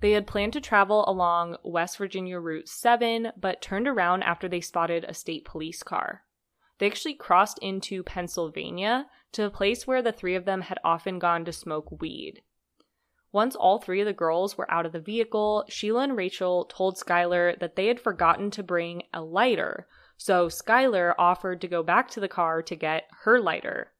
They 0.00 0.12
had 0.12 0.26
planned 0.26 0.52
to 0.54 0.60
travel 0.60 1.04
along 1.08 1.56
West 1.64 1.96
Virginia 1.98 2.40
Route 2.40 2.68
7, 2.68 3.32
but 3.36 3.62
turned 3.62 3.86
around 3.86 4.24
after 4.24 4.48
they 4.48 4.60
spotted 4.60 5.04
a 5.04 5.14
state 5.14 5.44
police 5.44 5.82
car. 5.82 6.22
They 6.78 6.86
actually 6.86 7.14
crossed 7.14 7.58
into 7.62 8.02
Pennsylvania 8.02 9.06
to 9.32 9.44
a 9.44 9.50
place 9.50 9.86
where 9.86 10.02
the 10.02 10.12
three 10.12 10.34
of 10.34 10.44
them 10.44 10.62
had 10.62 10.78
often 10.84 11.18
gone 11.18 11.44
to 11.44 11.52
smoke 11.52 12.00
weed. 12.00 12.42
Once 13.36 13.54
all 13.54 13.78
three 13.78 14.00
of 14.00 14.06
the 14.06 14.14
girls 14.14 14.56
were 14.56 14.70
out 14.70 14.86
of 14.86 14.92
the 14.92 14.98
vehicle, 14.98 15.62
Sheila 15.68 16.04
and 16.04 16.16
Rachel 16.16 16.64
told 16.70 16.96
Skylar 16.96 17.58
that 17.58 17.76
they 17.76 17.88
had 17.88 18.00
forgotten 18.00 18.50
to 18.52 18.62
bring 18.62 19.02
a 19.12 19.20
lighter, 19.20 19.86
so 20.16 20.48
Skylar 20.48 21.14
offered 21.18 21.60
to 21.60 21.68
go 21.68 21.82
back 21.82 22.08
to 22.12 22.20
the 22.20 22.28
car 22.28 22.62
to 22.62 22.74
get 22.74 23.10
her 23.24 23.38
lighter. 23.38 23.92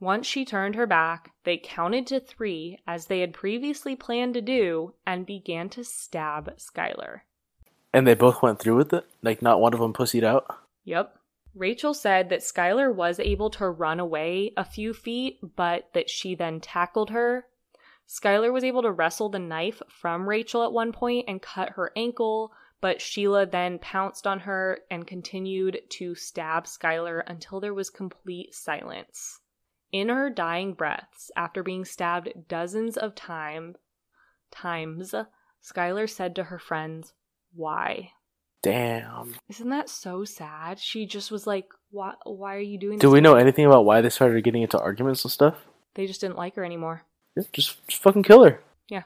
Once 0.00 0.26
she 0.26 0.44
turned 0.44 0.74
her 0.74 0.88
back, 0.88 1.30
they 1.44 1.58
counted 1.58 2.08
to 2.08 2.18
three, 2.18 2.80
as 2.88 3.06
they 3.06 3.20
had 3.20 3.32
previously 3.32 3.94
planned 3.94 4.34
to 4.34 4.40
do, 4.40 4.94
and 5.06 5.24
began 5.26 5.68
to 5.68 5.84
stab 5.84 6.56
Skylar. 6.56 7.20
And 7.92 8.04
they 8.04 8.14
both 8.14 8.42
went 8.42 8.58
through 8.58 8.74
with 8.74 8.92
it? 8.92 9.06
Like, 9.22 9.42
not 9.42 9.60
one 9.60 9.74
of 9.74 9.78
them 9.78 9.92
pussied 9.92 10.24
out? 10.24 10.46
Yep. 10.82 11.16
Rachel 11.54 11.94
said 11.94 12.30
that 12.30 12.40
Skylar 12.40 12.92
was 12.92 13.20
able 13.20 13.50
to 13.50 13.70
run 13.70 14.00
away 14.00 14.52
a 14.56 14.64
few 14.64 14.92
feet, 14.92 15.38
but 15.54 15.88
that 15.94 16.10
she 16.10 16.34
then 16.34 16.58
tackled 16.58 17.10
her. 17.10 17.46
Skylar 18.10 18.52
was 18.52 18.64
able 18.64 18.82
to 18.82 18.90
wrestle 18.90 19.28
the 19.28 19.38
knife 19.38 19.80
from 19.88 20.28
Rachel 20.28 20.64
at 20.64 20.72
one 20.72 20.90
point 20.90 21.26
and 21.28 21.40
cut 21.40 21.70
her 21.70 21.92
ankle, 21.94 22.52
but 22.80 23.00
Sheila 23.00 23.46
then 23.46 23.78
pounced 23.78 24.26
on 24.26 24.40
her 24.40 24.80
and 24.90 25.06
continued 25.06 25.82
to 25.90 26.16
stab 26.16 26.64
Skylar 26.64 27.22
until 27.28 27.60
there 27.60 27.72
was 27.72 27.88
complete 27.88 28.52
silence. 28.52 29.38
In 29.92 30.08
her 30.08 30.28
dying 30.28 30.74
breaths, 30.74 31.30
after 31.36 31.62
being 31.62 31.84
stabbed 31.84 32.48
dozens 32.48 32.96
of 32.96 33.14
time, 33.14 33.76
times, 34.50 35.14
Skylar 35.62 36.10
said 36.10 36.34
to 36.34 36.44
her 36.44 36.58
friends, 36.58 37.12
Why? 37.54 38.10
Damn. 38.60 39.36
Isn't 39.48 39.70
that 39.70 39.88
so 39.88 40.24
sad? 40.24 40.80
She 40.80 41.06
just 41.06 41.30
was 41.30 41.46
like, 41.46 41.68
Why, 41.92 42.14
why 42.24 42.56
are 42.56 42.60
you 42.60 42.76
doing 42.76 42.98
this? 42.98 43.02
Do 43.02 43.10
we 43.12 43.20
know 43.20 43.36
anything 43.36 43.66
about 43.66 43.84
why 43.84 44.00
they 44.00 44.10
started 44.10 44.42
getting 44.42 44.62
into 44.62 44.80
arguments 44.80 45.24
and 45.24 45.30
stuff? 45.30 45.64
They 45.94 46.08
just 46.08 46.20
didn't 46.20 46.36
like 46.36 46.56
her 46.56 46.64
anymore. 46.64 47.04
Yeah, 47.36 47.44
just, 47.52 47.86
just 47.86 48.02
fucking 48.02 48.22
kill 48.22 48.44
her. 48.44 48.60
Yeah. 48.88 49.04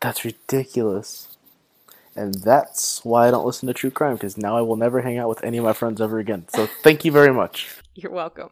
That's 0.00 0.24
ridiculous. 0.24 1.36
And 2.16 2.34
that's 2.34 3.04
why 3.04 3.28
I 3.28 3.30
don't 3.30 3.46
listen 3.46 3.66
to 3.68 3.74
true 3.74 3.90
crime, 3.90 4.14
because 4.14 4.36
now 4.36 4.56
I 4.56 4.62
will 4.62 4.76
never 4.76 5.00
hang 5.00 5.18
out 5.18 5.28
with 5.28 5.44
any 5.44 5.58
of 5.58 5.64
my 5.64 5.72
friends 5.72 6.00
ever 6.00 6.18
again. 6.18 6.46
So 6.48 6.66
thank 6.82 7.04
you 7.04 7.12
very 7.12 7.32
much. 7.32 7.68
You're 7.94 8.12
welcome. 8.12 8.50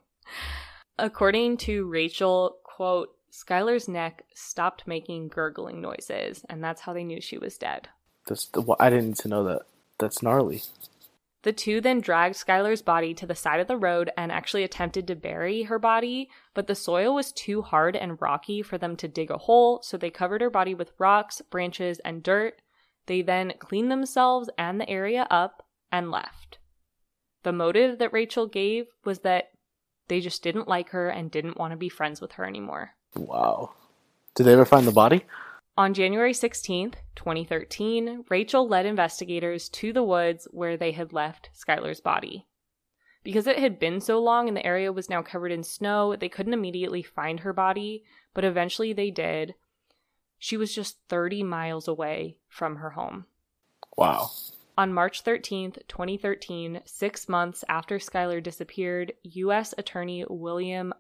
According 0.99 1.59
to 1.59 1.87
Rachel, 1.87 2.57
quote, 2.65 3.11
Skylar's 3.33 3.89
neck 3.89 4.25
stopped 4.35 4.87
making 4.87 5.29
gurgling 5.29 5.81
noises, 5.81 6.45
and 6.49 6.63
that's 6.63 6.81
how 6.83 6.93
they 6.93 7.05
knew 7.05 7.21
she 7.21 7.39
was 7.39 7.57
dead. 7.57 7.89
That's 8.27 8.47
the, 8.47 8.61
well, 8.61 8.77
I 8.81 8.91
didn't 8.91 9.07
need 9.07 9.17
to 9.19 9.29
know 9.29 9.45
that. 9.45 9.63
That's 9.99 10.23
gnarly. 10.23 10.63
The 11.43 11.53
two 11.53 11.81
then 11.81 12.01
dragged 12.01 12.35
Skylar's 12.35 12.83
body 12.83 13.15
to 13.15 13.27
the 13.27 13.35
side 13.35 13.61
of 13.61 13.69
the 13.69 13.77
road 13.77 14.11
and 14.17 14.33
actually 14.33 14.65
attempted 14.65 15.07
to 15.07 15.15
bury 15.15 15.63
her 15.65 15.79
body, 15.79 16.29
but 16.53 16.67
the 16.67 16.75
soil 16.75 17.15
was 17.15 17.31
too 17.31 17.63
hard 17.63 17.95
and 17.95 18.21
rocky 18.21 18.61
for 18.61 18.77
them 18.77 18.97
to 18.97 19.09
dig 19.09 19.31
a 19.31 19.39
hole, 19.39 19.81
so 19.83 19.97
they 19.97 20.11
covered 20.11 20.41
her 20.41 20.51
body 20.51 20.75
with 20.75 20.93
rocks, 20.99 21.41
branches, 21.51 22.01
and 22.01 22.25
dirt. 22.25 22.61
They 23.07 23.23
then 23.23 23.55
cleaned 23.59 23.91
themselves 23.91 24.51
and 24.59 24.81
the 24.81 24.89
area 24.89 25.27
up 25.31 25.65
and 25.93 26.11
left. 26.11 26.59
The 27.45 27.53
motive 27.53 27.99
that 27.99 28.13
Rachel 28.13 28.47
gave 28.47 28.87
was 29.05 29.21
that 29.21 29.51
they 30.09 30.21
just 30.21 30.43
didn't 30.43 30.69
like 30.69 30.91
her 30.91 31.09
and 31.09 31.31
didn't 31.31 31.57
want 31.57 31.71
to 31.71 31.77
be 31.77 31.89
friends 31.89 32.21
with 32.21 32.33
her 32.33 32.45
anymore. 32.45 32.91
Wow. 33.15 33.71
Did 34.35 34.45
they 34.45 34.53
ever 34.53 34.65
find 34.65 34.87
the 34.87 34.93
body? 34.93 35.25
On 35.79 35.95
January 35.95 36.33
16th, 36.33 36.95
2013, 37.15 38.25
Rachel 38.29 38.67
led 38.67 38.85
investigators 38.85 39.69
to 39.69 39.93
the 39.93 40.03
woods 40.03 40.49
where 40.51 40.77
they 40.77 40.91
had 40.91 41.13
left 41.13 41.51
Skylar's 41.55 42.01
body. 42.01 42.49
Because 43.23 43.47
it 43.47 43.61
had 43.61 43.79
been 43.79 44.01
so 44.01 44.19
long 44.19 44.49
and 44.49 44.57
the 44.57 44.67
area 44.67 44.93
was 44.93 45.09
now 45.09 45.23
covered 45.23 45.53
in 45.53 45.63
snow, 45.63 46.17
they 46.17 46.29
couldn't 46.29 46.53
immediately 46.53 47.05
find 47.05 47.39
her 47.41 47.53
body, 47.53 48.03
but 48.35 48.45
eventually 48.45 48.93
they 48.93 49.13
did. 49.13 49.55
She 50.37 50.57
was 50.57 50.75
just 50.75 50.99
30 51.11 51.45
miles 51.45 51.87
away 51.87 52.39
from 52.49 52.75
her 52.75 52.91
home. 52.91 53.27
Wow. 53.97 54.33
On 54.77 54.93
March 54.93 55.23
13th, 55.23 55.79
2013, 55.87 56.81
six 56.87 57.29
months 57.29 57.63
after 57.69 57.99
Skylar 57.99 58.43
disappeared, 58.43 59.13
U.S. 59.23 59.75
Attorney 59.79 60.25
William 60.29 60.93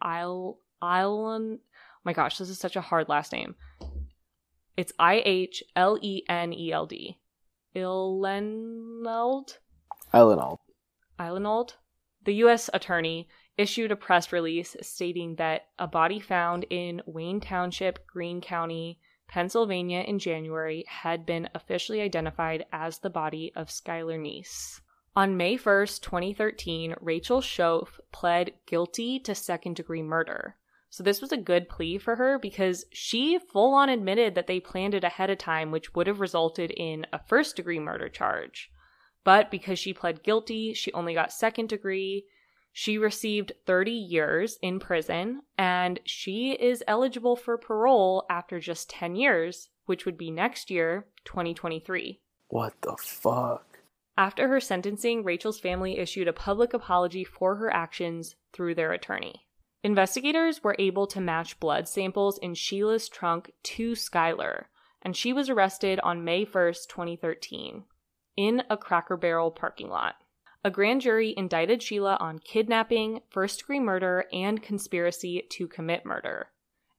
Island. 0.00 0.54
Oh 0.80 1.58
my 2.04 2.12
gosh, 2.12 2.38
this 2.38 2.50
is 2.50 2.60
such 2.60 2.76
a 2.76 2.80
hard 2.80 3.08
last 3.08 3.32
name. 3.32 3.56
It's 4.76 4.92
I 4.98 5.22
H 5.24 5.62
L 5.76 5.98
E 6.00 6.22
N 6.28 6.52
E 6.52 6.72
L 6.72 6.86
D. 6.86 7.18
Ilenald? 7.76 9.58
Tylenol. 10.12 10.58
Ilenald? 11.18 11.76
The 12.24 12.34
U.S. 12.34 12.70
Attorney 12.72 13.28
issued 13.58 13.92
a 13.92 13.96
press 13.96 14.32
release 14.32 14.76
stating 14.80 15.36
that 15.36 15.66
a 15.78 15.86
body 15.86 16.20
found 16.20 16.64
in 16.70 17.02
Wayne 17.06 17.40
Township, 17.40 18.06
Greene 18.06 18.40
County, 18.40 18.98
Pennsylvania 19.28 20.00
in 20.00 20.18
January 20.18 20.84
had 20.88 21.26
been 21.26 21.48
officially 21.54 22.00
identified 22.00 22.66
as 22.72 22.98
the 22.98 23.10
body 23.10 23.52
of 23.56 23.68
Skylar 23.68 24.18
Neese. 24.18 24.80
On 25.14 25.36
May 25.36 25.58
1st, 25.58 26.02
2013, 26.02 26.94
Rachel 27.00 27.40
Shoaf 27.40 28.00
pled 28.12 28.52
guilty 28.66 29.18
to 29.20 29.34
second 29.34 29.76
degree 29.76 30.02
murder. 30.02 30.56
So 30.92 31.02
this 31.02 31.22
was 31.22 31.32
a 31.32 31.38
good 31.38 31.70
plea 31.70 31.96
for 31.96 32.16
her 32.16 32.38
because 32.38 32.84
she 32.92 33.38
full 33.38 33.72
on 33.72 33.88
admitted 33.88 34.34
that 34.34 34.46
they 34.46 34.60
planned 34.60 34.92
it 34.92 35.04
ahead 35.04 35.30
of 35.30 35.38
time, 35.38 35.70
which 35.70 35.94
would 35.94 36.06
have 36.06 36.20
resulted 36.20 36.70
in 36.70 37.06
a 37.14 37.18
first 37.18 37.56
degree 37.56 37.80
murder 37.80 38.10
charge. 38.10 38.70
But 39.24 39.50
because 39.50 39.78
she 39.78 39.94
pled 39.94 40.22
guilty, 40.22 40.74
she 40.74 40.92
only 40.92 41.14
got 41.14 41.32
second 41.32 41.70
degree. 41.70 42.26
She 42.72 42.98
received 42.98 43.52
30 43.64 43.90
years 43.90 44.58
in 44.60 44.78
prison 44.80 45.40
and 45.56 45.98
she 46.04 46.52
is 46.52 46.84
eligible 46.86 47.36
for 47.36 47.56
parole 47.56 48.26
after 48.28 48.60
just 48.60 48.90
10 48.90 49.16
years, 49.16 49.70
which 49.86 50.04
would 50.04 50.18
be 50.18 50.30
next 50.30 50.70
year, 50.70 51.06
2023. 51.24 52.20
What 52.48 52.74
the 52.82 52.98
fuck? 53.00 53.78
After 54.18 54.46
her 54.46 54.60
sentencing, 54.60 55.24
Rachel's 55.24 55.58
family 55.58 55.96
issued 55.96 56.28
a 56.28 56.34
public 56.34 56.74
apology 56.74 57.24
for 57.24 57.56
her 57.56 57.72
actions 57.72 58.36
through 58.52 58.74
their 58.74 58.92
attorney. 58.92 59.46
Investigators 59.84 60.62
were 60.62 60.76
able 60.78 61.08
to 61.08 61.20
match 61.20 61.58
blood 61.58 61.88
samples 61.88 62.38
in 62.38 62.54
Sheila's 62.54 63.08
trunk 63.08 63.50
to 63.64 63.92
Skylar, 63.92 64.66
and 65.02 65.16
she 65.16 65.32
was 65.32 65.50
arrested 65.50 65.98
on 66.00 66.24
May 66.24 66.46
1st, 66.46 66.88
2013, 66.88 67.84
in 68.36 68.62
a 68.70 68.76
Cracker 68.76 69.16
Barrel 69.16 69.50
parking 69.50 69.88
lot. 69.88 70.14
A 70.62 70.70
grand 70.70 71.00
jury 71.00 71.34
indicted 71.36 71.82
Sheila 71.82 72.16
on 72.20 72.38
kidnapping, 72.38 73.22
first 73.28 73.58
degree 73.58 73.80
murder, 73.80 74.26
and 74.32 74.62
conspiracy 74.62 75.48
to 75.50 75.66
commit 75.66 76.06
murder. 76.06 76.50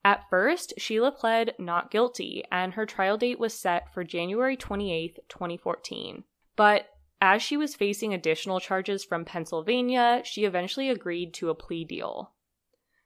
At 0.04 0.30
first, 0.30 0.74
Sheila 0.78 1.14
pled 1.14 1.56
not 1.58 1.90
guilty, 1.90 2.44
and 2.52 2.74
her 2.74 2.86
trial 2.86 3.18
date 3.18 3.40
was 3.40 3.54
set 3.54 3.94
for 3.94 4.04
January 4.04 4.58
28, 4.58 5.20
2014. 5.30 6.26
But 6.58 6.88
as 7.22 7.42
she 7.42 7.56
was 7.56 7.74
facing 7.74 8.14
additional 8.14 8.60
charges 8.60 9.06
from 9.06 9.24
Pennsylvania, 9.24 10.22
she 10.26 10.44
eventually 10.44 10.90
agreed 10.90 11.34
to 11.36 11.50
a 11.50 11.56
plea 11.56 11.86
deal. 11.86 12.34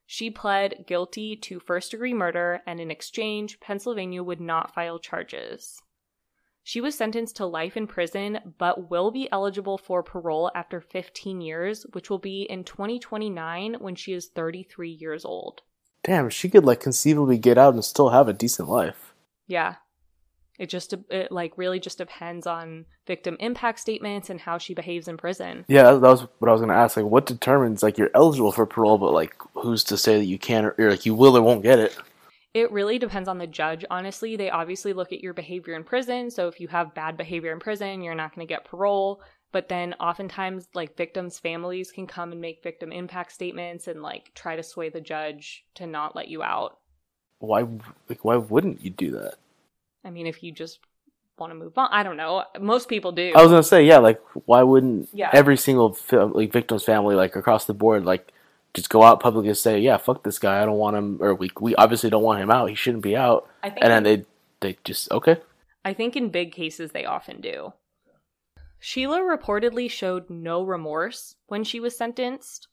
She 0.10 0.32
pled 0.32 0.86
guilty 0.88 1.36
to 1.36 1.60
first 1.60 1.92
degree 1.92 2.14
murder, 2.14 2.62
and 2.66 2.80
in 2.80 2.90
exchange, 2.90 3.60
Pennsylvania 3.60 4.24
would 4.24 4.40
not 4.40 4.74
file 4.74 5.00
charges. 5.00 5.82
She 6.64 6.80
was 6.80 6.96
sentenced 6.96 7.36
to 7.38 7.46
life 7.46 7.76
in 7.76 7.88
prison, 7.88 8.54
but 8.58 8.90
will 8.90 9.12
be 9.12 9.30
eligible 9.32 9.78
for 9.78 10.02
parole 10.02 10.50
after 10.56 10.80
15 10.80 11.42
years, 11.42 11.86
which 11.92 12.10
will 12.10 12.20
be 12.20 12.44
in 12.44 12.64
2029 12.64 13.76
when 13.76 13.96
she 13.96 14.14
is 14.14 14.28
33 14.28 14.90
years 14.90 15.26
old. 15.26 15.62
Damn, 16.04 16.30
she 16.30 16.50
could 16.50 16.64
like 16.64 16.80
conceivably 16.80 17.38
get 17.38 17.58
out 17.58 17.74
and 17.74 17.84
still 17.84 18.10
have 18.10 18.30
a 18.30 18.34
decent 18.34 18.70
life. 18.70 19.14
Yeah. 19.46 19.76
It 20.58 20.70
just 20.70 20.94
it 21.10 21.32
like 21.32 21.58
really 21.58 21.80
just 21.80 22.00
depends 22.00 22.48
on 22.48 22.86
victim 23.06 23.38
impact 23.40 23.80
statements 23.80 24.30
and 24.30 24.40
how 24.40 24.58
she 24.58 24.74
behaves 24.74 25.08
in 25.08 25.18
prison. 25.18 25.66
Yeah, 25.68 25.92
that 25.92 26.02
was 26.02 26.22
what 26.40 26.50
I 26.50 26.52
was 26.52 26.62
gonna 26.62 26.74
ask. 26.74 26.98
Like, 26.98 27.06
what 27.06 27.26
determines 27.26 27.84
like 27.84 27.98
you're 27.98 28.12
eligible 28.16 28.52
for 28.52 28.66
parole, 28.66 28.98
but 28.98 29.14
like 29.14 29.36
who's 29.54 29.84
to 29.86 29.98
say 29.98 30.18
that 30.18 30.26
you 30.26 30.40
can 30.40 30.66
or, 30.66 30.76
or 30.78 30.90
like 30.90 31.06
you 31.06 31.14
will 31.14 31.38
or 31.38 31.42
won't 31.42 31.64
get 31.64 31.80
it? 31.80 31.96
It 32.54 32.72
really 32.72 32.98
depends 32.98 33.30
on 33.30 33.38
the 33.38 33.46
judge, 33.46 33.86
honestly. 33.92 34.36
They 34.36 34.50
obviously 34.50 34.94
look 34.94 35.14
at 35.14 35.22
your 35.22 35.34
behavior 35.34 35.76
in 35.76 35.84
prison. 35.84 36.32
So 36.32 36.48
if 36.48 36.60
you 36.60 36.68
have 36.70 36.96
bad 36.96 37.16
behavior 37.16 37.52
in 37.52 37.60
prison, 37.60 38.02
you're 38.02 38.16
not 38.16 38.34
going 38.34 38.48
to 38.48 38.52
get 38.52 38.66
parole. 38.66 39.22
But 39.52 39.70
then 39.70 39.94
oftentimes, 40.00 40.68
like 40.74 40.98
victims' 40.98 41.40
families 41.40 41.92
can 41.92 42.08
come 42.08 42.32
and 42.32 42.42
make 42.42 42.64
victim 42.64 42.92
impact 42.92 43.32
statements 43.32 43.88
and 43.88 44.02
like 44.02 44.34
try 44.34 44.56
to 44.56 44.64
sway 44.64 44.90
the 44.90 45.02
judge 45.02 45.66
to 45.76 45.86
not 45.86 46.16
let 46.16 46.30
you 46.30 46.42
out. 46.42 46.80
Why 47.40 47.68
like 48.10 48.26
why 48.26 48.38
wouldn't 48.38 48.82
you 48.82 48.90
do 48.90 49.12
that? 49.12 49.36
I 50.06 50.10
mean, 50.10 50.28
if 50.28 50.44
you 50.44 50.52
just 50.52 50.80
want 51.40 51.52
to 51.52 51.56
move 51.56 51.78
on. 51.78 51.90
I 51.92 52.04
don't 52.04 52.18
know. 52.18 52.44
Most 52.60 52.90
people 52.90 53.12
do. 53.12 53.32
I 53.36 53.42
was 53.42 53.52
gonna 53.52 53.64
say, 53.64 53.86
yeah, 53.86 53.98
like 54.00 54.20
why 54.46 54.64
wouldn't 54.64 55.10
Yeah. 55.14 55.30
every 55.34 55.58
single 55.58 55.98
like 56.12 56.52
victim's 56.52 56.84
family, 56.84 57.16
like 57.16 57.36
across 57.36 57.66
the 57.66 57.74
board, 57.74 58.06
like 58.06 58.34
just 58.74 58.90
go 58.90 59.04
out 59.04 59.20
publicly 59.20 59.50
and 59.50 59.58
say, 59.58 59.80
yeah, 59.80 59.98
fuck 59.98 60.24
this 60.24 60.40
guy, 60.40 60.62
I 60.62 60.66
don't 60.66 60.78
want 60.78 60.98
him, 60.98 61.18
or 61.22 61.36
we 61.36 61.52
we 61.60 61.76
obviously 61.76 62.10
don't 62.10 62.24
want 62.24 62.42
him 62.42 62.50
out. 62.52 62.70
He 62.70 62.76
shouldn't 62.76 63.04
be 63.04 63.16
out. 63.16 63.48
I 63.64 63.70
think 63.70 63.84
And 63.84 63.92
then 63.92 64.04
they 64.04 64.26
they 64.62 64.78
just 64.84 65.12
okay. 65.12 65.38
I 65.86 65.94
think 65.94 66.16
in 66.16 66.30
big 66.30 66.52
cases 66.52 66.92
they 66.92 67.06
often 67.06 67.40
do. 67.40 67.74
Sheila 68.80 69.20
reportedly 69.20 69.90
showed 69.90 70.30
no 70.30 70.64
remorse 70.64 71.36
when 71.48 71.64
she 71.64 71.80
was 71.80 71.98
sentenced. 71.98 72.68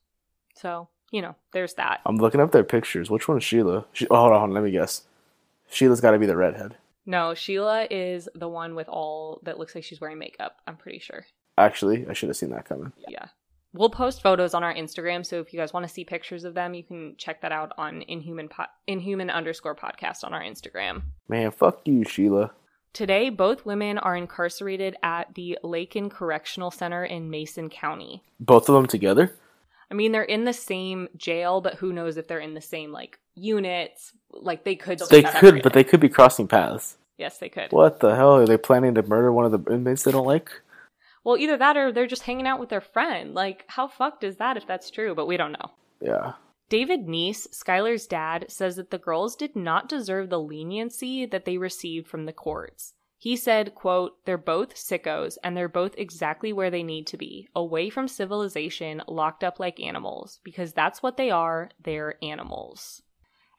So, 0.57 0.89
you 1.11 1.23
know, 1.23 1.35
there's 1.53 1.75
that. 1.75 2.01
I'm 2.05 2.17
looking 2.17 2.41
up 2.41 2.53
their 2.53 2.65
pictures. 2.65 3.11
Which 3.11 3.27
one's 3.27 3.43
Sheila? 3.45 3.87
She, 3.93 4.07
oh, 4.11 4.17
hold 4.17 4.33
on, 4.33 4.39
hold 4.41 4.51
on, 4.51 4.55
let 4.55 4.65
me 4.65 4.71
guess. 4.71 5.03
Sheila's 5.71 6.01
got 6.01 6.11
to 6.11 6.19
be 6.19 6.27
the 6.27 6.37
redhead. 6.37 6.77
No, 7.07 7.35
Sheila 7.35 7.87
is 7.91 8.29
the 8.35 8.49
one 8.49 8.75
with 8.75 8.89
all 8.89 9.41
that 9.45 9.59
looks 9.59 9.75
like 9.75 9.85
she's 9.85 10.01
wearing 10.01 10.19
makeup, 10.19 10.57
I'm 10.67 10.77
pretty 10.77 10.99
sure. 10.99 11.27
Actually, 11.59 12.07
I 12.09 12.13
should 12.15 12.29
have 12.29 12.37
seen 12.37 12.51
that 12.51 12.65
coming. 12.65 12.93
Yeah. 13.09 13.27
We'll 13.73 13.91
post 13.91 14.23
photos 14.23 14.55
on 14.55 14.63
our 14.63 14.73
Instagram, 14.73 15.27
so 15.27 15.41
if 15.41 15.53
you 15.53 15.59
guys 15.59 15.73
want 15.73 15.87
to 15.87 15.93
see 15.93 16.05
pictures 16.05 16.45
of 16.45 16.55
them, 16.55 16.75
you 16.75 16.85
can 16.85 17.17
check 17.19 17.43
that 17.43 17.51
out 17.51 17.73
on 17.77 18.03
Inhuman 18.03 18.49
po- 18.49 18.67
Inhuman 18.87 19.31
underscore 19.31 19.75
podcast 19.75 20.23
on 20.23 20.33
our 20.33 20.43
Instagram. 20.43 21.03
Man, 21.29 21.51
fuck 21.51 21.81
you, 21.85 22.05
Sheila. 22.05 22.53
Today, 22.93 23.31
both 23.31 23.67
women 23.67 23.99
are 23.99 24.15
incarcerated 24.15 24.95
at 25.03 25.35
the 25.35 25.59
Lakin 25.65 26.09
Correctional 26.09 26.71
Center 26.71 27.05
in 27.05 27.31
Mason 27.31 27.69
County. 27.69 28.23
Both 28.39 28.69
of 28.69 28.77
them 28.77 28.87
together? 28.87 29.33
I 29.91 29.95
mean, 29.95 30.13
they're 30.13 30.23
in 30.23 30.45
the 30.45 30.53
same 30.53 31.09
jail, 31.17 31.61
but 31.61 31.75
who 31.75 31.93
knows 31.93 32.17
if 32.17 32.29
they're 32.29 32.39
in 32.39 32.55
the 32.55 32.61
same 32.61 32.93
like 32.93 33.19
units? 33.35 34.13
Like 34.31 34.65
they 34.65 34.77
could. 34.77 34.99
They 35.11 35.23
could, 35.23 35.33
separated. 35.33 35.63
but 35.63 35.73
they 35.73 35.85
could 35.85 36.01
be 36.01 36.09
crossing 36.09 36.49
paths. 36.49 36.97
Yes, 37.19 37.39
they 37.39 37.49
could. 37.49 37.71
What 37.71 38.01
the 38.01 38.17
hell? 38.17 38.37
Are 38.37 38.47
they 38.47 38.57
planning 38.57 38.95
to 38.95 39.03
murder 39.03 39.33
one 39.33 39.45
of 39.45 39.53
the 39.53 39.73
inmates 39.73 40.03
they 40.03 40.13
don't 40.13 40.27
like? 40.27 40.51
Well, 41.23 41.37
either 41.37 41.57
that 41.57 41.77
or 41.77 41.93
they're 41.93 42.07
just 42.07 42.23
hanging 42.23 42.47
out 42.47 42.61
with 42.61 42.69
their 42.69 42.81
friend. 42.81 43.35
Like, 43.35 43.65
how 43.69 43.89
fucked 43.89 44.25
is 44.25 44.37
that 44.37 44.57
if 44.57 44.67
that's 44.67 44.91
true? 44.91 45.15
But 45.15 45.27
we 45.27 45.37
don't 45.37 45.53
know. 45.53 45.71
Yeah. 46.01 46.33
David 46.69 47.07
Neese, 47.07 47.47
Skylar's 47.51 48.07
dad, 48.07 48.47
says 48.49 48.77
that 48.77 48.91
the 48.91 48.99
girls 48.99 49.37
did 49.37 49.55
not 49.55 49.89
deserve 49.89 50.29
the 50.29 50.41
leniency 50.41 51.25
that 51.27 51.45
they 51.45 51.59
received 51.59 52.09
from 52.09 52.27
the 52.27 52.33
courts. 52.33 52.95
He 53.19 53.37
said, 53.37 53.75
quote, 53.75 54.23
they're 54.27 54.37
both 54.37 54.75
sickos 54.75 55.39
and 55.43 55.57
they're 55.57 55.69
both 55.69 55.95
exactly 55.97 56.53
where 56.53 56.71
they 56.71 56.83
need 56.83 57.07
to 57.07 57.17
be, 57.17 57.49
away 57.55 57.89
from 57.89 58.09
civilization, 58.09 59.03
locked 59.09 59.43
up 59.43 59.59
like 59.59 59.81
animals, 59.81 60.41
because 60.45 60.73
that's 60.73 61.03
what 61.03 61.17
they 61.17 61.31
are, 61.31 61.71
they're 61.83 62.17
animals. 62.23 63.03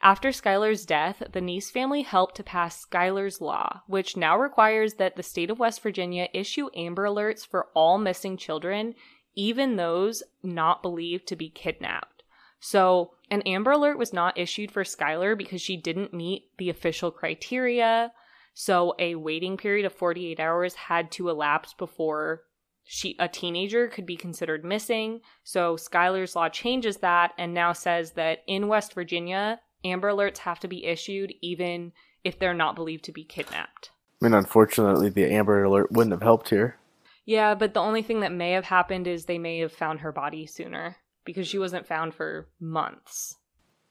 After 0.06 0.30
Skylar's 0.30 0.86
death, 0.86 1.24
the 1.32 1.42
Neese 1.42 1.72
family 1.72 2.04
helped 2.04 2.36
to 2.36 2.44
pass 2.44 2.86
Skylar's 2.86 3.42
Law, 3.42 3.82
which 3.88 4.16
now 4.16 4.38
requires 4.38 4.94
that 4.94 5.16
the 5.16 5.24
state 5.24 5.50
of 5.50 5.58
West 5.58 5.82
Virginia 5.82 6.28
issue 6.32 6.70
Amber 6.76 7.06
Alerts 7.06 7.44
for 7.44 7.70
all 7.74 7.98
missing 7.98 8.38
children, 8.38 8.94
even 9.34 9.78
those 9.78 10.22
not 10.44 10.84
believed 10.84 11.26
to 11.30 11.36
be 11.36 11.50
kidnapped. 11.50 12.22
So, 12.60 13.14
an 13.32 13.42
Amber 13.48 13.72
Alert 13.72 13.98
was 13.98 14.14
not 14.14 14.38
issued 14.38 14.70
for 14.70 14.84
Skylar 14.84 15.36
because 15.36 15.60
she 15.60 15.76
didn't 15.76 16.14
meet 16.14 16.56
the 16.60 16.70
official 16.70 17.10
criteria. 17.10 18.12
So, 18.54 18.94
a 19.00 19.16
waiting 19.16 19.58
period 19.58 19.88
of 19.88 19.94
48 19.94 20.40
hours 20.40 20.76
had 20.76 21.10
to 21.14 21.30
elapse 21.30 21.74
before 21.74 22.44
she 22.84 23.16
a 23.18 23.28
teenager 23.28 23.88
could 23.88 24.06
be 24.06 24.18
considered 24.18 24.64
missing. 24.64 25.22
So, 25.44 25.78
Skylar's 25.78 26.36
law 26.36 26.48
changes 26.48 26.98
that 26.98 27.34
and 27.40 27.56
now 27.56 27.74
says 27.74 28.12
that 28.12 28.44
in 28.46 28.68
West 28.68 28.94
Virginia, 28.94 29.62
Amber 29.86 30.12
Alerts 30.12 30.40
have 30.40 30.60
to 30.62 30.68
be 30.68 30.86
issued 30.86 31.34
even 31.42 31.94
if 32.24 32.40
they're 32.40 32.54
not 32.54 32.76
believed 32.76 33.06
to 33.06 33.12
be 33.12 33.24
kidnapped. 33.24 33.92
I 34.22 34.26
mean, 34.26 34.34
unfortunately, 34.34 35.10
the 35.10 35.32
Amber 35.32 35.64
Alert 35.64 35.92
wouldn't 35.92 36.14
have 36.14 36.22
helped 36.22 36.50
here. 36.50 36.78
Yeah, 37.26 37.56
but 37.56 37.74
the 37.74 37.80
only 37.80 38.02
thing 38.02 38.20
that 38.20 38.32
may 38.32 38.52
have 38.52 38.66
happened 38.66 39.08
is 39.08 39.26
they 39.26 39.40
may 39.40 39.60
have 39.60 39.72
found 39.72 40.00
her 40.00 40.12
body 40.12 40.46
sooner 40.46 40.98
because 41.24 41.48
she 41.48 41.58
wasn't 41.58 41.88
found 41.88 42.14
for 42.14 42.48
months. 42.60 43.38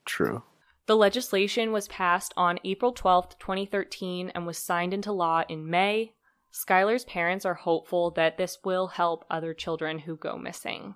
True. 0.05 0.43
The 0.87 0.97
legislation 0.97 1.73
was 1.73 1.89
passed 1.89 2.35
on 2.37 2.61
April 2.65 2.93
12th, 2.93 3.39
2013, 3.39 4.31
and 4.35 4.47
was 4.47 4.59
signed 4.59 4.93
into 4.93 5.13
law 5.13 5.43
in 5.49 5.69
May. 5.69 6.13
Skylar's 6.53 7.05
parents 7.05 7.45
are 7.45 7.55
hopeful 7.55 8.11
that 8.13 8.37
this 8.37 8.59
will 8.65 8.89
help 8.89 9.25
other 9.31 9.55
children 9.55 10.01
who 10.01 10.17
go 10.17 10.37
missing. 10.37 10.95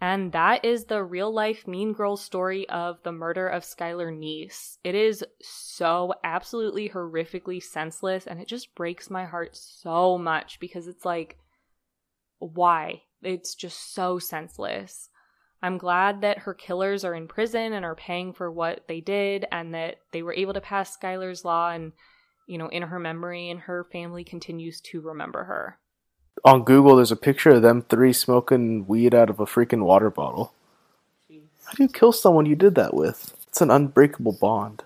And 0.00 0.32
that 0.32 0.64
is 0.64 0.84
the 0.84 1.02
real 1.02 1.32
life 1.32 1.66
Mean 1.66 1.94
Girls 1.94 2.22
story 2.22 2.68
of 2.68 3.02
the 3.02 3.12
murder 3.12 3.48
of 3.48 3.62
Skylar 3.62 4.12
Neese. 4.12 4.76
It 4.84 4.94
is 4.94 5.24
so 5.40 6.12
absolutely 6.22 6.90
horrifically 6.90 7.62
senseless, 7.62 8.26
and 8.26 8.38
it 8.38 8.46
just 8.46 8.74
breaks 8.74 9.08
my 9.08 9.24
heart 9.24 9.56
so 9.56 10.18
much 10.18 10.60
because 10.60 10.86
it's 10.86 11.06
like, 11.06 11.38
why? 12.38 13.02
It's 13.22 13.54
just 13.54 13.94
so 13.94 14.18
senseless. 14.18 15.08
I'm 15.62 15.78
glad 15.78 16.20
that 16.20 16.40
her 16.40 16.52
killers 16.52 17.02
are 17.02 17.14
in 17.14 17.26
prison 17.26 17.72
and 17.72 17.84
are 17.84 17.94
paying 17.94 18.34
for 18.34 18.52
what 18.52 18.86
they 18.88 19.00
did 19.00 19.46
and 19.50 19.74
that 19.74 19.96
they 20.12 20.22
were 20.22 20.34
able 20.34 20.52
to 20.52 20.60
pass 20.60 20.94
Skylar's 20.94 21.44
law 21.44 21.70
and, 21.70 21.92
you 22.46 22.58
know, 22.58 22.68
in 22.68 22.82
her 22.82 22.98
memory 22.98 23.48
and 23.48 23.60
her 23.60 23.88
family 23.90 24.22
continues 24.22 24.82
to 24.82 25.00
remember 25.00 25.44
her. 25.44 25.78
On 26.44 26.64
Google, 26.64 26.96
there's 26.96 27.12
a 27.12 27.16
picture 27.16 27.50
of 27.50 27.62
them 27.62 27.82
three 27.82 28.12
smoking 28.12 28.86
weed 28.86 29.14
out 29.14 29.30
of 29.30 29.40
a 29.40 29.46
freaking 29.46 29.84
water 29.84 30.10
bottle. 30.10 30.52
How 31.64 31.72
do 31.72 31.82
you 31.82 31.88
kill 31.88 32.12
someone 32.12 32.46
you 32.46 32.54
did 32.54 32.76
that 32.76 32.94
with? 32.94 33.34
It's 33.48 33.60
an 33.60 33.70
unbreakable 33.70 34.38
bond. 34.40 34.84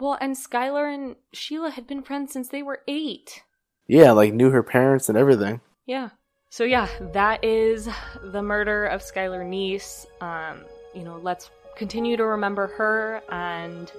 Well, 0.00 0.18
and 0.20 0.36
Skylar 0.36 0.92
and 0.92 1.16
Sheila 1.32 1.70
had 1.70 1.86
been 1.86 2.02
friends 2.02 2.32
since 2.32 2.48
they 2.48 2.62
were 2.62 2.80
eight. 2.88 3.42
Yeah, 3.86 4.12
like 4.12 4.32
knew 4.32 4.50
her 4.50 4.62
parents 4.62 5.08
and 5.08 5.16
everything. 5.16 5.60
Yeah. 5.86 6.10
So 6.50 6.64
yeah, 6.64 6.88
that 7.12 7.44
is 7.44 7.88
the 8.22 8.42
murder 8.42 8.86
of 8.86 9.02
Skylar 9.02 9.44
Neese. 9.44 10.06
Um, 10.20 10.64
you 10.94 11.04
know, 11.04 11.18
let's 11.18 11.50
continue 11.76 12.16
to 12.16 12.24
remember 12.24 12.68
her 12.68 13.22
and 13.30 13.92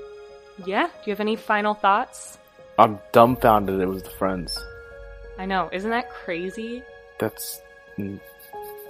yeah, 0.65 0.88
do 0.88 0.91
you 1.06 1.12
have 1.12 1.19
any 1.19 1.36
final 1.36 1.73
thoughts? 1.73 2.38
I'm 2.78 2.99
dumbfounded 3.12 3.80
it 3.80 3.88
was 3.88 4.04
the 4.04 4.10
friends. 4.10 4.58
I 5.39 5.45
know, 5.45 5.69
isn't 5.71 5.89
that 5.89 6.10
crazy? 6.10 6.84
That's. 7.17 7.62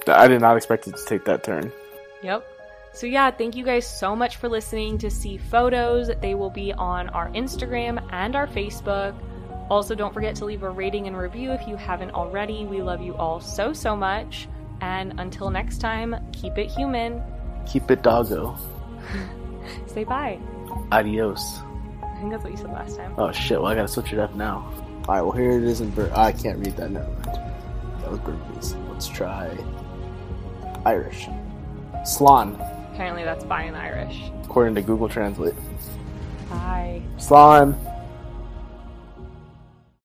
I 0.07 0.27
did 0.27 0.41
not 0.41 0.57
expect 0.57 0.87
it 0.87 0.97
to 0.97 1.05
take 1.05 1.25
that 1.25 1.43
turn. 1.43 1.71
Yep. 2.23 2.43
So, 2.91 3.05
yeah, 3.05 3.29
thank 3.29 3.55
you 3.55 3.63
guys 3.63 3.87
so 3.87 4.15
much 4.15 4.37
for 4.37 4.49
listening 4.49 4.97
to 4.97 5.11
see 5.11 5.37
photos. 5.37 6.09
They 6.21 6.33
will 6.33 6.49
be 6.49 6.73
on 6.73 7.09
our 7.09 7.29
Instagram 7.29 8.03
and 8.11 8.35
our 8.35 8.47
Facebook. 8.47 9.15
Also, 9.69 9.93
don't 9.93 10.11
forget 10.11 10.35
to 10.37 10.45
leave 10.45 10.63
a 10.63 10.69
rating 10.71 11.05
and 11.05 11.15
review 11.15 11.51
if 11.51 11.67
you 11.67 11.75
haven't 11.75 12.11
already. 12.11 12.65
We 12.65 12.81
love 12.81 12.99
you 12.99 13.15
all 13.15 13.39
so, 13.39 13.71
so 13.71 13.95
much. 13.95 14.49
And 14.81 15.19
until 15.19 15.51
next 15.51 15.77
time, 15.77 16.15
keep 16.33 16.57
it 16.57 16.71
human. 16.71 17.21
Keep 17.67 17.91
it 17.91 18.01
doggo. 18.01 18.57
Say 19.85 20.03
bye. 20.03 20.39
Adios. 20.91 21.59
I 22.01 22.17
think 22.17 22.31
that's 22.31 22.43
what 22.43 22.51
you 22.51 22.57
said 22.57 22.71
last 22.71 22.97
time. 22.97 23.13
Oh 23.19 23.31
shit, 23.31 23.61
well 23.61 23.71
I 23.71 23.75
gotta 23.75 23.87
switch 23.87 24.13
it 24.13 24.19
up 24.19 24.33
now. 24.33 24.88
Alright, 25.09 25.23
well 25.23 25.31
here 25.31 25.49
it 25.53 25.63
is 25.63 25.81
in 25.81 25.89
Bur- 25.89 26.11
I 26.13 26.31
can't 26.31 26.59
read 26.59 26.77
that, 26.77 26.91
never 26.91 27.07
mind. 27.09 27.25
That 28.01 28.11
was 28.11 28.19
Burmese. 28.19 28.75
Let's 28.91 29.07
try 29.07 29.57
Irish. 30.85 31.27
Slan, 32.05 32.55
Apparently, 32.93 33.23
that's 33.23 33.43
bye 33.43 33.63
in 33.63 33.73
Irish. 33.73 34.29
according 34.43 34.75
to 34.75 34.83
Google 34.83 35.09
Translate. 35.09 35.55
Hi. 36.49 37.01
Slan. 37.17 37.73